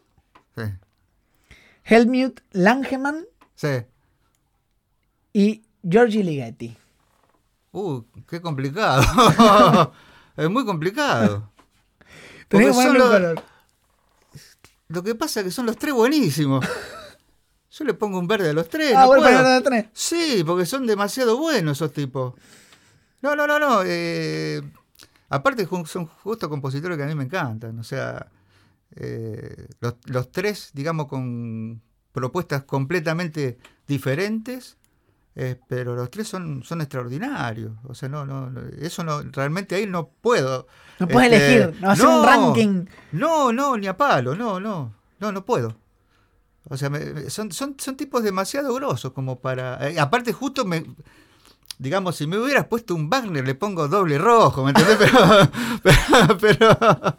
Sí. 0.55 0.63
Helmut 1.83 2.39
Langemann 2.51 3.25
Sí. 3.55 3.83
y 5.33 5.63
Giorgi 5.83 6.23
Ligeti. 6.23 6.77
Uh, 7.73 8.01
qué 8.29 8.39
complicado. 8.41 9.01
es 10.37 10.49
muy 10.49 10.65
complicado. 10.65 11.51
Porque 12.49 12.73
son 12.73 12.93
los- 12.97 13.09
color. 13.09 13.43
Lo 14.89 15.03
que 15.03 15.15
pasa 15.15 15.39
es 15.39 15.45
que 15.45 15.51
son 15.51 15.65
los 15.65 15.77
tres 15.77 15.93
buenísimos. 15.93 16.65
Yo 17.71 17.85
le 17.85 17.93
pongo 17.93 18.19
un 18.19 18.27
verde 18.27 18.49
a 18.49 18.53
los 18.53 18.67
tres. 18.67 18.93
Ah, 18.95 19.01
no 19.03 19.07
bueno, 19.07 19.23
puedo. 19.23 19.37
para 19.37 19.55
los 19.55 19.63
tres. 19.63 19.85
Sí, 19.93 20.43
porque 20.45 20.65
son 20.65 20.85
demasiado 20.85 21.37
buenos 21.37 21.77
esos 21.77 21.93
tipos. 21.93 22.33
No, 23.21 23.33
no, 23.35 23.47
no, 23.47 23.57
no. 23.59 23.81
eh, 23.85 24.61
aparte 25.29 25.65
son 25.85 26.05
justo 26.07 26.49
compositores 26.49 26.97
que 26.97 27.03
a 27.03 27.07
mí 27.07 27.15
me 27.15 27.23
encantan. 27.23 27.79
O 27.79 27.83
sea, 27.85 28.27
eh, 28.97 29.67
los, 29.79 29.95
los 30.05 30.29
tres, 30.33 30.71
digamos, 30.73 31.07
con 31.07 31.81
propuestas 32.11 32.63
completamente 32.65 33.57
diferentes, 33.87 34.75
eh, 35.35 35.59
pero 35.67 35.95
los 35.95 36.09
tres 36.11 36.27
son, 36.27 36.63
son 36.63 36.81
extraordinarios. 36.81 37.71
O 37.87 37.93
sea, 37.95 38.09
no, 38.09 38.25
no, 38.25 38.49
no, 38.49 38.61
eso 38.79 39.03
no, 39.03 39.21
realmente 39.31 39.75
ahí 39.75 39.87
no 39.87 40.09
puedo. 40.09 40.67
No 40.99 41.07
puedes 41.07 41.31
Este, 41.33 41.55
elegir, 41.55 41.81
no 41.81 41.89
hacer 41.91 42.05
un 42.07 42.25
ranking. 42.25 42.85
No, 43.13 43.51
no, 43.53 43.77
ni 43.77 43.87
a 43.87 43.95
palo, 43.97 44.35
no, 44.35 44.59
no, 44.59 44.93
no, 45.19 45.31
no 45.31 45.45
puedo. 45.45 45.75
O 46.69 46.77
sea, 46.77 46.89
me- 46.89 47.29
son, 47.29 47.51
son, 47.51 47.75
son 47.79 47.95
tipos 47.97 48.23
demasiado 48.23 48.73
grosos 48.75 49.11
como 49.13 49.39
para... 49.39 49.89
eh, 49.89 49.99
aparte 49.99 50.31
justo 50.33 50.63
me... 50.65 50.85
Digamos, 51.79 52.15
si 52.17 52.27
me 52.27 52.37
hubieras 52.37 52.67
puesto 52.67 52.93
un 52.93 53.09
Wagner 53.09 53.43
le 53.43 53.55
pongo 53.55 53.87
doble 53.87 54.19
rojo, 54.19 54.63
¿me 54.63 54.69
entendés? 54.69 54.97
Pero... 55.81 56.37
pero, 56.37 56.37
pero- 56.37 57.15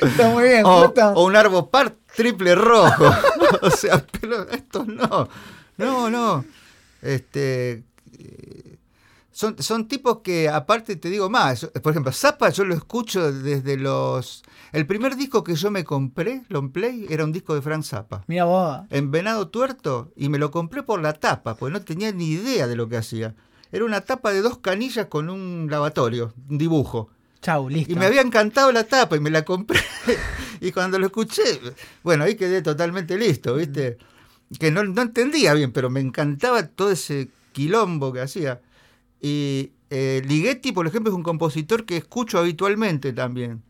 Está 0.00 0.28
muy 0.30 0.44
bien, 0.44 0.62
o, 0.64 0.84
justo. 0.86 1.06
o 1.14 1.24
un 1.24 1.36
Arbo 1.36 1.70
Par 1.70 1.96
triple 2.14 2.54
rojo. 2.54 3.04
o 3.62 3.70
sea, 3.70 4.04
pero 4.20 4.48
estos 4.50 4.86
no. 4.86 5.28
No, 5.76 6.10
no. 6.10 6.44
Este... 7.04 7.84
Son, 9.34 9.60
son 9.60 9.88
tipos 9.88 10.20
que, 10.20 10.48
aparte, 10.48 10.94
te 10.94 11.10
digo 11.10 11.28
más. 11.28 11.68
Por 11.82 11.90
ejemplo, 11.90 12.12
Zappa 12.12 12.50
yo 12.50 12.64
lo 12.64 12.72
escucho 12.74 13.32
desde 13.32 13.76
los... 13.76 14.44
El 14.70 14.86
primer 14.86 15.16
disco 15.16 15.42
que 15.42 15.56
yo 15.56 15.72
me 15.72 15.82
compré, 15.82 16.44
Long 16.48 16.70
Play, 16.70 17.06
era 17.10 17.24
un 17.24 17.32
disco 17.32 17.52
de 17.52 17.60
Frank 17.60 17.82
Zappa. 17.82 18.22
Mira 18.28 18.44
vos. 18.44 18.82
En 18.90 19.10
Venado 19.10 19.48
Tuerto, 19.48 20.12
y 20.14 20.28
me 20.28 20.38
lo 20.38 20.52
compré 20.52 20.84
por 20.84 21.02
la 21.02 21.14
tapa, 21.14 21.56
porque 21.56 21.72
no 21.72 21.82
tenía 21.82 22.12
ni 22.12 22.28
idea 22.28 22.68
de 22.68 22.76
lo 22.76 22.88
que 22.88 22.96
hacía. 22.96 23.34
Era 23.72 23.84
una 23.84 24.02
tapa 24.02 24.30
de 24.32 24.40
dos 24.40 24.58
canillas 24.58 25.06
con 25.06 25.28
un 25.28 25.66
lavatorio, 25.68 26.32
un 26.48 26.56
dibujo. 26.56 27.10
Chau, 27.42 27.68
listo. 27.68 27.92
Y 27.92 27.96
me 27.96 28.06
había 28.06 28.20
encantado 28.20 28.70
la 28.70 28.84
tapa 28.84 29.16
y 29.16 29.20
me 29.20 29.30
la 29.30 29.44
compré. 29.44 29.80
y 30.60 30.70
cuando 30.70 30.96
lo 30.96 31.06
escuché, 31.06 31.42
bueno, 32.04 32.22
ahí 32.22 32.36
quedé 32.36 32.62
totalmente 32.62 33.18
listo, 33.18 33.56
¿viste? 33.56 33.98
Que 34.58 34.70
no, 34.70 34.84
no 34.84 35.02
entendía 35.02 35.54
bien, 35.54 35.72
pero 35.72 35.90
me 35.90 36.00
encantaba 36.00 36.66
todo 36.66 36.90
ese 36.92 37.28
quilombo 37.52 38.12
que 38.12 38.20
hacía. 38.20 38.60
Y 39.20 39.72
eh, 39.90 40.22
Ligeti, 40.26 40.72
por 40.72 40.86
ejemplo, 40.86 41.10
es 41.10 41.16
un 41.16 41.22
compositor 41.22 41.84
que 41.84 41.96
escucho 41.96 42.38
habitualmente 42.38 43.12
también. 43.12 43.62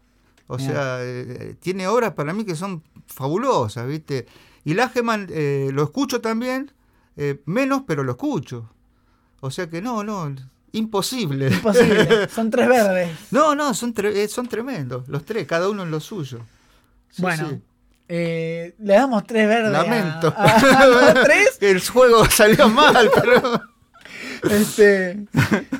O 0.47 0.59
sea, 0.59 0.99
eh, 1.01 1.57
tiene 1.61 1.87
obras 1.89 2.13
para 2.13 2.35
mí 2.35 2.45
que 2.45 2.55
son 2.55 2.83
fabulosas, 3.07 3.87
¿viste? 3.89 4.27
Y 4.65 4.75
Lageman 4.75 5.27
eh, 5.31 5.71
lo 5.73 5.83
escucho 5.85 6.21
también, 6.21 6.71
eh, 7.17 7.41
menos, 7.47 7.83
pero 7.87 8.03
lo 8.03 8.13
escucho. 8.13 8.69
O 9.41 9.51
sea 9.51 9.69
que 9.71 9.81
no, 9.81 10.05
no, 10.05 10.35
imposible. 10.73 11.49
Imposible. 11.49 12.29
Son 12.35 12.51
tres 12.51 12.69
verdes. 12.69 13.11
No, 13.31 13.55
no, 13.55 13.73
son, 13.75 13.95
tre- 13.95 14.27
son 14.29 14.49
tremendos, 14.49 15.07
los 15.09 15.25
tres, 15.25 15.47
cada 15.47 15.69
uno 15.69 15.83
en 15.83 15.91
lo 15.91 16.01
suyo. 16.01 16.41
Sí, 17.11 17.23
bueno, 17.23 17.49
sí. 17.51 17.61
Eh, 18.09 18.75
le 18.79 18.95
damos 18.95 19.25
tres 19.27 19.49
verdes. 19.49 19.73
Lamento. 19.73 20.33
A, 20.37 20.45
a 20.83 20.87
los 20.87 21.15
tres. 21.25 21.59
El 21.61 21.81
juego 21.81 22.25
salió 22.27 22.69
mal, 22.69 23.11
pero. 23.15 23.63
Este, 24.51 25.25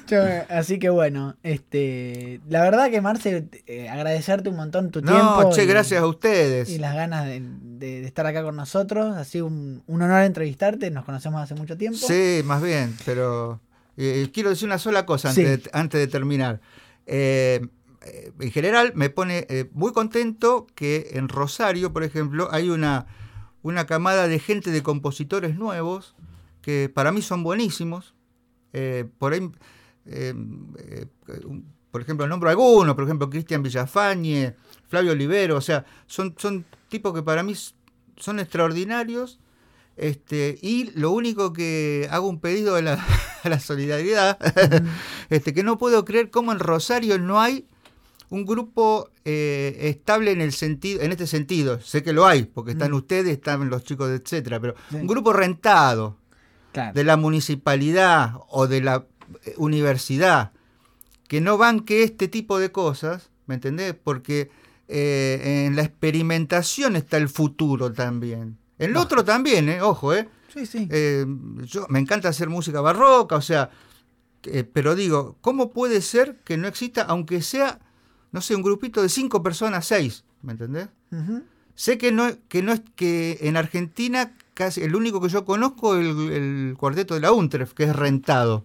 yo- 0.07 0.23
así 0.49 0.79
que 0.79 0.89
bueno, 0.89 1.37
este, 1.43 2.41
la 2.49 2.63
verdad 2.63 2.91
que 2.91 3.03
Marce, 3.03 3.47
eh, 3.67 3.91
agradecerte 3.91 4.49
un 4.49 4.57
montón 4.57 4.91
tu 4.91 5.03
tiempo. 5.03 5.43
No, 5.43 5.51
che, 5.51 5.65
y- 5.65 5.67
gracias 5.67 6.01
a 6.01 6.07
ustedes. 6.07 6.71
Y 6.71 6.79
las 6.79 6.95
ganas 6.95 7.27
de, 7.27 7.43
de- 7.43 8.01
de 8.01 8.07
estar 8.07 8.27
acá 8.27 8.43
con 8.43 8.57
nosotros. 8.57 9.17
Ha 9.17 9.25
sido 9.25 9.47
un, 9.47 9.83
un 9.87 10.03
honor 10.03 10.23
entrevistarte. 10.23 10.91
Nos 10.91 11.05
conocemos 11.05 11.43
hace 11.43 11.55
mucho 11.55 11.77
tiempo. 11.77 11.99
Sí, 11.99 12.41
más 12.47 12.63
bien, 12.63 12.97
pero 13.05 13.61
eh, 13.99 14.31
quiero 14.33 14.49
decir 14.51 14.67
una 14.67 14.79
sola 14.79 15.05
cosa 15.05 15.31
Sí. 15.33 15.43
antes, 15.43 15.65
de, 15.65 15.71
antes 15.75 16.01
de 16.01 16.07
terminar. 16.07 16.61
Eh, 17.07 17.61
eh, 18.05 18.33
en 18.41 18.51
general 18.51 18.93
me 18.95 19.11
pone 19.11 19.47
eh, 19.49 19.69
muy 19.73 19.93
contento 19.93 20.67
que 20.75 21.11
en 21.15 21.29
Rosario, 21.29 21.93
por 21.93 22.05
ejemplo, 22.05 22.49
hay 22.53 22.71
una, 22.71 23.07
una 23.63 23.87
camada 23.87 24.29
de 24.29 24.39
gente 24.39 24.71
de 24.71 24.83
compositores 24.83 25.57
nuevos 25.57 26.15
que 26.63 26.91
para 26.93 27.13
mí 27.13 27.23
son 27.23 27.43
buenísimos. 27.43 28.15
Eh, 28.73 29.05
por 29.19 29.33
ahí, 29.33 29.41
un- 31.47 31.73
por 31.91 32.01
ejemplo, 32.01 32.27
nombro 32.27 32.51
algunos, 32.51 32.95
por 32.97 33.05
ejemplo, 33.05 33.31
Cristian 33.31 33.63
Villafañe, 33.63 34.57
Flavio 34.89 35.13
Olivero, 35.13 35.57
o 35.57 35.61
sea, 35.61 35.85
son, 36.07 36.35
son 36.39 36.65
tipos 36.89 37.15
que 37.15 37.23
para 37.23 37.43
mí 37.45 37.55
son 38.17 38.41
extraordinarios. 38.41 39.39
Este, 39.97 40.59
y 40.61 40.91
lo 40.99 41.13
único 41.13 41.53
que 41.53 42.09
hago 42.11 42.29
un 42.29 42.41
pedido 42.41 42.75
a 42.75 42.83
la, 42.83 42.95
a 43.45 43.49
la 43.49 43.61
solidaridad, 43.61 44.39
este, 45.31 45.55
que 45.55 45.63
no 45.63 45.79
puedo 45.79 46.05
creer 46.05 46.31
cómo 46.31 46.51
en 46.51 46.59
Rosario 46.59 47.17
no 47.21 47.41
hay 47.41 47.69
un 48.31 48.45
grupo 48.45 49.11
eh, 49.25 49.77
estable 49.89 50.33
en 50.33 50.41
el 50.41 50.53
sentido, 50.53 51.01
en 51.03 51.13
este 51.13 51.27
sentido. 51.27 51.81
Sé 51.81 52.03
que 52.03 52.13
lo 52.13 52.27
hay, 52.27 52.45
porque 52.45 52.73
están 52.73 52.91
Mm. 52.93 52.95
ustedes, 52.97 53.33
están 53.33 53.69
los 53.71 53.85
chicos, 53.85 54.09
de 54.09 54.17
etcétera, 54.17 54.61
pero 54.61 54.75
Sí. 54.91 54.97
un 54.97 55.07
grupo 55.07 55.33
rentado 55.33 56.19
Claro. 56.73 56.93
de 56.93 57.05
la 57.05 57.17
municipalidad 57.17 58.35
o 58.51 58.67
de 58.67 58.81
la 58.83 59.07
eh, 59.45 59.55
universidad 59.57 60.53
que 61.29 61.41
no 61.41 61.57
banque 61.57 62.03
este 62.03 62.29
tipo 62.29 62.59
de 62.59 62.71
cosas, 62.71 63.31
¿me 63.47 63.55
entendés? 63.55 63.95
Porque 63.95 64.51
eh, 64.89 65.65
en 65.67 65.77
la 65.77 65.83
experimentación 65.83 66.97
está 66.97 67.17
el 67.17 67.31
futuro 67.31 67.91
también. 67.93 68.59
En 68.79 68.93
lo 68.93 69.01
otro 69.01 69.25
también, 69.25 69.69
¿eh? 69.71 69.81
Ojo, 69.81 70.13
¿eh? 70.13 70.29
Sí, 70.53 70.67
sí. 70.67 70.87
Yo, 71.65 71.87
me 71.89 71.99
encanta 72.01 72.29
hacer 72.29 72.51
música 72.51 72.81
barroca, 72.83 73.37
o 73.37 73.41
sea, 73.41 73.71
pero 74.75 74.95
digo, 74.95 75.39
¿cómo 75.41 75.71
puede 75.71 76.03
ser 76.03 76.37
que 76.45 76.57
no 76.59 76.69
exista, 76.69 77.03
aunque 77.03 77.41
sea, 77.41 77.81
no 78.35 78.41
sé, 78.41 78.55
un 78.57 78.63
grupito 78.63 79.01
de 79.01 79.09
cinco 79.09 79.43
personas, 79.43 79.87
seis, 79.87 80.25
¿me 80.43 80.53
entendés? 80.53 80.89
Sé 81.77 81.99
que 81.99 82.11
no, 82.13 82.27
que 82.49 82.63
no 82.63 82.73
es 82.73 82.83
que 82.97 83.39
en 83.43 83.57
Argentina 83.57 84.33
casi 84.55 84.83
el 84.83 84.95
único 84.95 85.21
que 85.21 85.29
yo 85.29 85.45
conozco 85.45 85.97
es 85.97 86.05
el, 86.07 86.31
el 86.33 86.77
cuarteto 86.77 87.15
de 87.15 87.21
la 87.21 87.33
Untref, 87.33 87.73
que 87.75 87.85
es 87.85 87.95
rentado. 87.97 88.65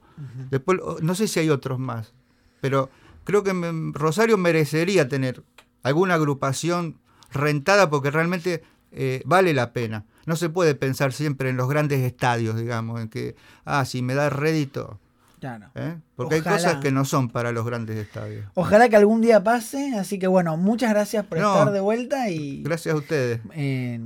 Después 0.52 0.80
oh, 0.84 0.98
no 1.02 1.14
sé 1.16 1.28
si 1.28 1.40
hay 1.40 1.50
otros 1.50 1.78
más, 1.80 2.14
pero 2.62 2.90
creo 3.24 3.44
que 3.44 3.54
me- 3.54 3.92
Rosario 3.94 4.38
merecería 4.38 5.08
tener 5.08 5.44
alguna 5.84 6.16
agrupación 6.16 6.96
rentada 7.32 7.90
porque 7.90 8.12
realmente 8.12 8.64
eh, 8.92 9.22
vale 9.26 9.54
la 9.54 9.72
pena. 9.72 10.06
No 10.26 10.36
se 10.36 10.50
puede 10.50 10.74
pensar 10.76 11.14
siempre 11.14 11.50
en 11.50 11.58
los 11.58 11.70
grandes 11.70 12.02
estadios, 12.02 12.56
digamos, 12.58 13.00
en 13.02 13.10
que, 13.10 13.36
ah, 13.66 13.86
si 13.86 14.02
me 14.02 14.14
da 14.16 14.30
rédito, 14.30 15.00
Claro. 15.40 15.68
¿eh? 15.76 15.96
porque 16.16 16.36
Ojalá. 16.40 16.56
hay 16.56 16.62
cosas 16.64 16.76
que 16.82 16.92
no 16.92 17.06
son 17.06 17.30
para 17.30 17.52
los 17.52 17.66
grandes 17.66 17.96
estadios. 17.98 18.46
Ojalá 18.56 18.90
que 18.90 18.96
algún 18.98 19.22
día 19.22 19.44
pase. 19.44 19.94
Así 19.98 20.20
que 20.20 20.28
bueno, 20.28 20.58
muchas 20.58 20.90
gracias 20.92 21.26
por 21.26 21.40
No. 21.40 21.52
estar 21.54 21.72
de 21.72 21.80
vuelta 21.80 22.30
y 22.30 22.62
Gracias 22.64 22.94
a 22.94 22.98
ustedes. 22.98 23.40
eh, 23.56 24.00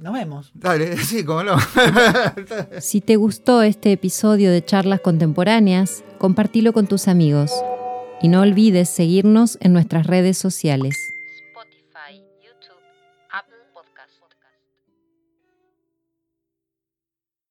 nos 0.00 0.12
vemos. 0.12 0.50
Dale, 0.54 0.96
sí, 1.04 1.24
cómo 1.24 1.42
no. 1.42 1.56
Si 2.80 3.00
te 3.00 3.16
gustó 3.16 3.62
este 3.62 3.92
episodio 3.92 4.50
de 4.52 4.64
Charlas 4.64 5.00
Contemporáneas, 5.00 6.04
compartilo 6.18 6.72
con 6.72 6.86
tus 6.86 7.08
amigos. 7.08 7.50
Y 8.20 8.28
no 8.28 8.40
olvides 8.42 8.88
seguirnos 8.88 9.58
en 9.60 9.72
nuestras 9.72 10.06
redes 10.06 10.36
sociales. 10.38 10.94